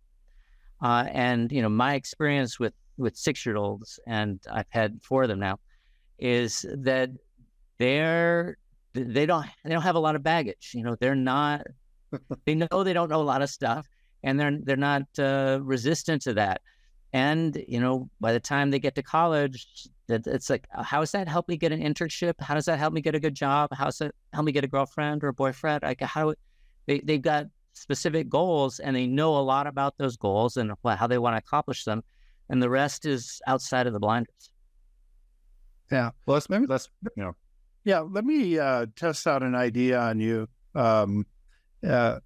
[0.84, 5.22] Uh, and you know, my experience with with six year olds, and I've had four
[5.22, 5.58] of them now,
[6.18, 7.10] is that
[7.78, 8.56] they're
[8.94, 10.72] they don't they don't have a lot of baggage.
[10.74, 11.62] You know, they're not
[12.46, 13.88] they know they don't know a lot of stuff,
[14.22, 16.60] and they're they're not uh, resistant to that.
[17.12, 21.12] And you know, by the time they get to college, it's like, uh, how does
[21.12, 22.34] that help me get an internship?
[22.38, 23.70] How does that help me get a good job?
[23.72, 25.82] How does it help me get a girlfriend or a boyfriend?
[25.82, 26.34] Like, how
[26.86, 31.06] they they've got specific goals and they know a lot about those goals and how
[31.06, 32.02] they want to accomplish them,
[32.50, 34.50] and the rest is outside of the blinders.
[35.90, 36.10] Yeah.
[36.26, 37.36] Well, let's maybe let's you know
[37.88, 40.46] yeah, let me uh, test out an idea on you.
[40.74, 41.24] Um,
[41.82, 42.20] uh,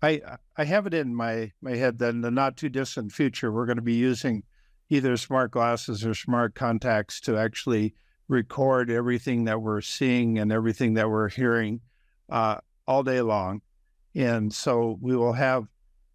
[0.00, 0.22] I
[0.56, 3.66] I have it in my my head that in the not too distant future we're
[3.66, 4.42] going to be using
[4.88, 7.94] either smart glasses or smart contacts to actually
[8.28, 11.82] record everything that we're seeing and everything that we're hearing
[12.30, 12.56] uh,
[12.86, 13.60] all day long,
[14.14, 15.66] and so we will have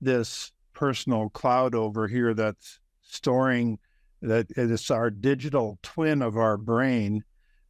[0.01, 3.77] this personal cloud over here that's storing
[4.23, 7.23] that it is our digital twin of our brain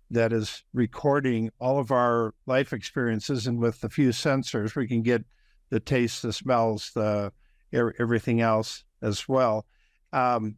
[0.10, 5.01] that is recording all of our life experiences, and with a few sensors, we can
[5.01, 5.24] get
[5.70, 7.32] the taste, the smells, the
[7.74, 9.66] everything else as well,
[10.14, 10.55] um,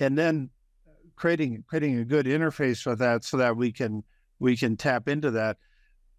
[0.00, 0.50] and then
[1.14, 4.02] creating creating a good interface with that so that we can
[4.38, 5.56] we can tap into that.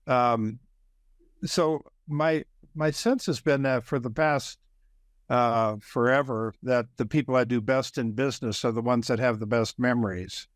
[0.07, 0.59] Um,
[1.43, 4.57] so my my sense has been that for the past
[5.29, 9.39] uh, forever that the people I do best in business are the ones that have
[9.39, 10.47] the best memories,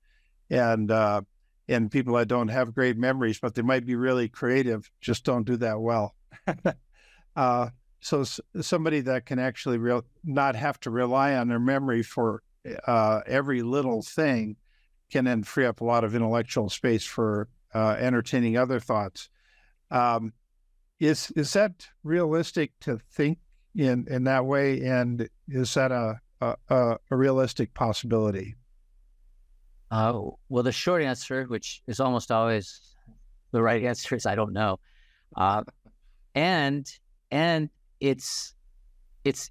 [0.49, 1.21] and uh,
[1.67, 5.45] and people that don't have great memories, but they might be really creative, just don't
[5.45, 6.15] do that well.
[7.35, 7.69] uh,
[8.01, 8.23] so
[8.61, 9.79] somebody that can actually
[10.23, 12.43] not have to rely on their memory for
[12.85, 14.57] uh, every little thing
[15.11, 19.29] can then free up a lot of intellectual space for uh, entertaining other thoughts.
[19.91, 20.33] Um,
[20.99, 23.39] is is that realistic to think
[23.75, 24.81] in in that way?
[24.81, 28.55] And is that a a, a realistic possibility?
[29.91, 30.19] Uh,
[30.49, 32.95] well, the short answer, which is almost always
[33.51, 34.79] the right answer, is I don't know.
[35.35, 35.63] Uh,
[36.33, 36.87] and
[37.31, 37.69] and
[37.99, 38.53] it's
[39.23, 39.49] it's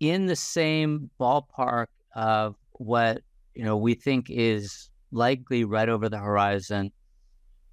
[0.00, 3.22] in the same ballpark of what
[3.54, 6.90] you know we think is likely right over the horizon,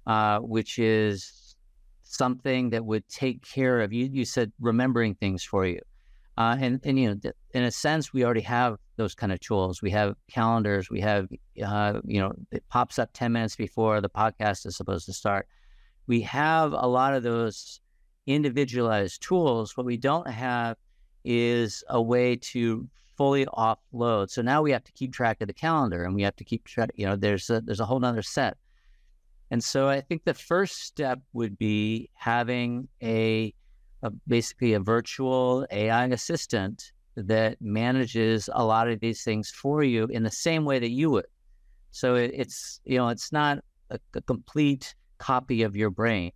[0.06, 1.56] uh, which is
[2.02, 4.08] something that would take care of you.
[4.12, 5.80] You said remembering things for you,
[6.36, 9.82] uh, and and you know in a sense we already have those kind of tools.
[9.82, 10.90] We have calendars.
[10.90, 11.28] We have,
[11.64, 15.48] uh, you know, it pops up 10 minutes before the podcast is supposed to start.
[16.06, 17.80] We have a lot of those
[18.26, 19.76] individualized tools.
[19.76, 20.76] What we don't have
[21.24, 24.30] is a way to fully offload.
[24.30, 26.64] So now we have to keep track of the calendar and we have to keep
[26.64, 28.56] track, you know, there's a, there's a whole nother set.
[29.50, 33.54] And so I think the first step would be having a,
[34.04, 40.04] a basically a virtual AI assistant that manages a lot of these things for you
[40.06, 41.26] in the same way that you would.
[41.90, 43.58] So it, it's you know it's not
[43.90, 46.32] a, a complete copy of your brain,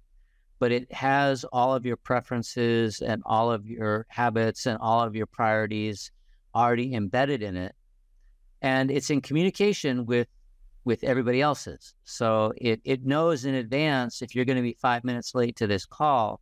[0.58, 5.14] but it has all of your preferences and all of your habits and all of
[5.14, 6.10] your priorities
[6.54, 7.74] already embedded in it,
[8.62, 10.28] and it's in communication with
[10.84, 11.92] with everybody else's.
[12.04, 15.66] So it it knows in advance if you're going to be five minutes late to
[15.66, 16.40] this call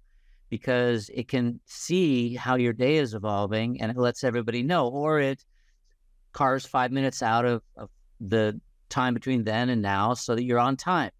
[0.49, 5.21] because it can see how your day is evolving and it lets everybody know, or
[5.21, 5.45] it
[6.33, 7.91] cars five minutes out of, of
[8.21, 11.11] the time between then and now so that you're on time.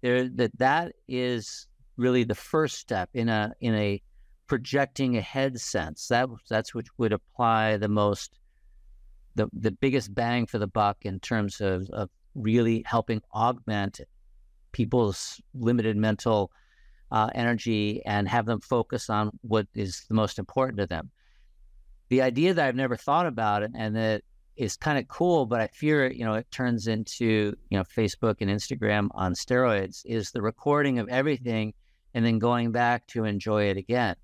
[0.00, 1.66] There that that is
[1.96, 4.02] really the first step in a in a
[4.46, 6.08] projecting ahead sense.
[6.08, 8.38] That that's which would apply the most
[9.34, 14.00] the the biggest bang for the buck in terms of, of really helping augment
[14.72, 16.50] people's limited mental
[17.10, 21.10] uh, energy and have them focus on what is the most important to them.
[22.08, 24.22] The idea that I've never thought about it and that
[24.56, 27.84] is kind of cool, but I fear it, you know it turns into you know
[27.84, 31.72] Facebook and Instagram on steroids is the recording of everything
[32.14, 34.16] and then going back to enjoy it again.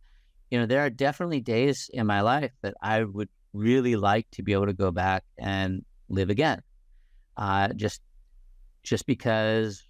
[0.50, 4.42] You know, there are definitely days in my life that I would really like to
[4.42, 6.62] be able to go back and live again.
[7.36, 8.00] Uh, just
[8.82, 9.82] just because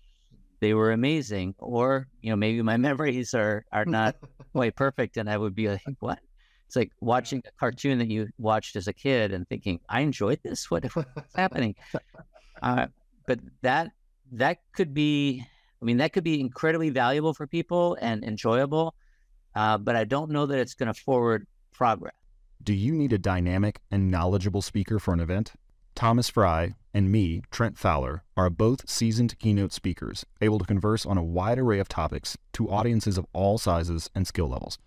[0.61, 4.17] they were amazing, or you know maybe my memories are are not
[4.53, 6.19] quite perfect, and I would be like, what?
[6.67, 10.41] It's like watching a cartoon that you watched as a kid and thinking, I enjoyed
[10.43, 10.69] this.
[10.69, 11.77] What, what's happening?
[12.61, 12.87] Uh,
[13.27, 13.93] but that
[14.33, 15.45] that could be,
[15.81, 18.95] I mean, that could be incredibly valuable for people and enjoyable.
[19.55, 22.15] Uh, but I don't know that it's going to forward progress.
[22.63, 25.53] Do you need a dynamic and knowledgeable speaker for an event?
[25.97, 31.17] Thomas Frey and me, Trent Fowler, are both seasoned keynote speakers, able to converse on
[31.17, 34.79] a wide array of topics to audiences of all sizes and skill levels.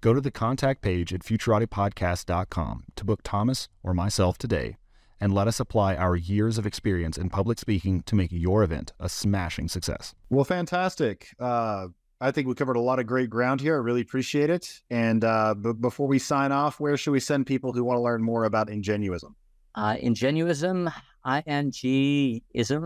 [0.00, 4.76] Go to the contact page at futuratipodcast.com to book Thomas or myself today
[5.20, 8.92] and let us apply our years of experience in public speaking to make your event
[9.00, 10.14] a smashing success.
[10.30, 11.30] Well, fantastic.
[11.40, 11.88] Uh,
[12.20, 13.74] I think we covered a lot of great ground here.
[13.74, 14.82] I really appreciate it.
[14.88, 18.02] And uh, b- before we sign off, where should we send people who want to
[18.02, 19.34] learn more about ingenuism?
[19.74, 20.92] Uh, ingenuism,
[21.24, 22.82] I N G ism,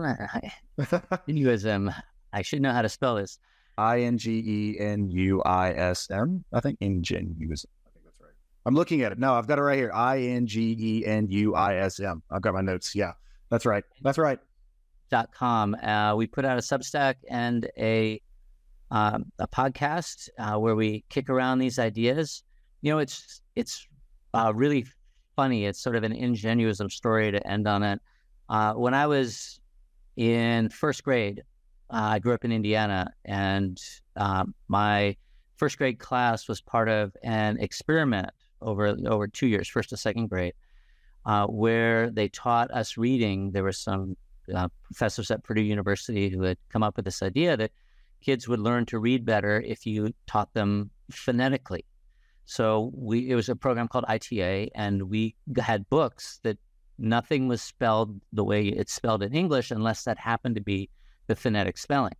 [0.79, 1.93] ingenuism.
[2.33, 3.39] I should know how to spell this.
[3.77, 6.43] I N G E N U I S M.
[6.51, 7.65] I think ingenuism.
[7.85, 8.33] I think that's right.
[8.65, 9.19] I'm looking at it.
[9.19, 9.91] No, I've got it right here.
[9.93, 12.21] I N G E N U I S M.
[12.31, 12.95] I've got my notes.
[12.95, 13.13] Yeah,
[13.49, 13.83] that's right.
[14.01, 14.39] That's right.
[15.11, 15.75] Dot com.
[15.75, 18.21] Uh, we put out a Substack and a
[18.91, 22.43] um, a podcast uh, where we kick around these ideas.
[22.81, 23.87] You know, it's it's
[24.33, 24.85] uh, really
[25.39, 25.65] funny.
[25.65, 28.01] It's sort of an ingenuism story to end on it.
[28.49, 29.61] Uh, when I was
[30.17, 31.43] in first grade,
[31.89, 33.81] uh, I grew up in Indiana, and
[34.17, 35.15] um, my
[35.55, 38.31] first grade class was part of an experiment
[38.61, 40.55] over over two years, first to second grade,
[41.25, 43.51] uh, where they taught us reading.
[43.51, 44.17] There were some
[44.53, 47.71] uh, professors at Purdue University who had come up with this idea that
[48.19, 51.85] kids would learn to read better if you taught them phonetically.
[52.49, 56.57] So we it was a program called ITA, and we had books that
[56.97, 60.89] nothing was spelled the way it's spelled in English unless that happened to be
[61.27, 62.15] the phonetic spelling.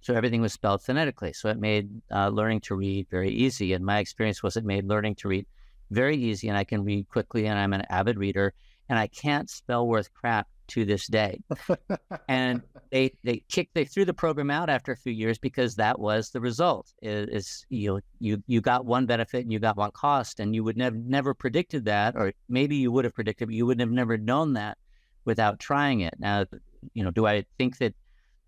[0.00, 1.32] So everything was spelled phonetically.
[1.32, 3.72] So it made uh, learning to read very easy.
[3.72, 5.46] And my experience was it made learning to read
[5.92, 8.54] very easy, and I can read quickly, and I'm an avid reader,
[8.88, 11.40] and I can't spell worth crap to this day.
[12.28, 15.98] and they they kicked they threw the program out after a few years because that
[15.98, 16.92] was the result.
[17.02, 20.64] Is, is you you you got one benefit and you got one cost, and you
[20.64, 23.90] would never never predicted that, or maybe you would have predicted, but you would have
[23.90, 24.78] never known that
[25.24, 26.14] without trying it.
[26.18, 26.44] Now,
[26.94, 27.94] you know, do I think that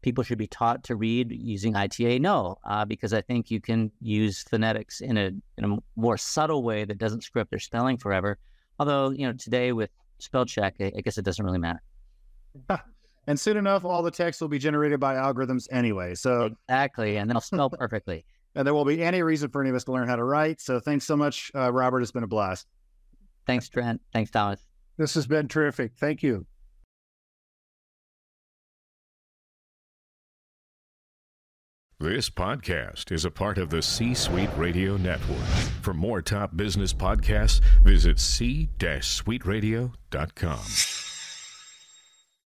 [0.03, 2.19] people should be taught to read using ITA?
[2.19, 6.63] No, uh, because I think you can use phonetics in a in a more subtle
[6.63, 8.39] way that doesn't screw up their spelling forever.
[8.79, 11.83] Although you know today with spell check, I, I guess it doesn't really matter.
[13.27, 16.15] and soon enough, all the text will be generated by algorithms anyway.
[16.15, 18.25] So exactly, and they'll spell perfectly.
[18.55, 20.61] and there will be any reason for any of us to learn how to write.
[20.61, 22.03] So thanks so much, uh, Robert.
[22.03, 22.67] It's been a blast.
[23.47, 24.01] Thanks, Trent.
[24.13, 24.61] Thanks, Thomas.
[24.97, 25.93] This has been terrific.
[25.97, 26.47] Thank you.
[31.99, 35.45] This podcast is a part of the C Suite Radio Network.
[35.83, 41.00] For more top business podcasts, visit c-suiteradio.com.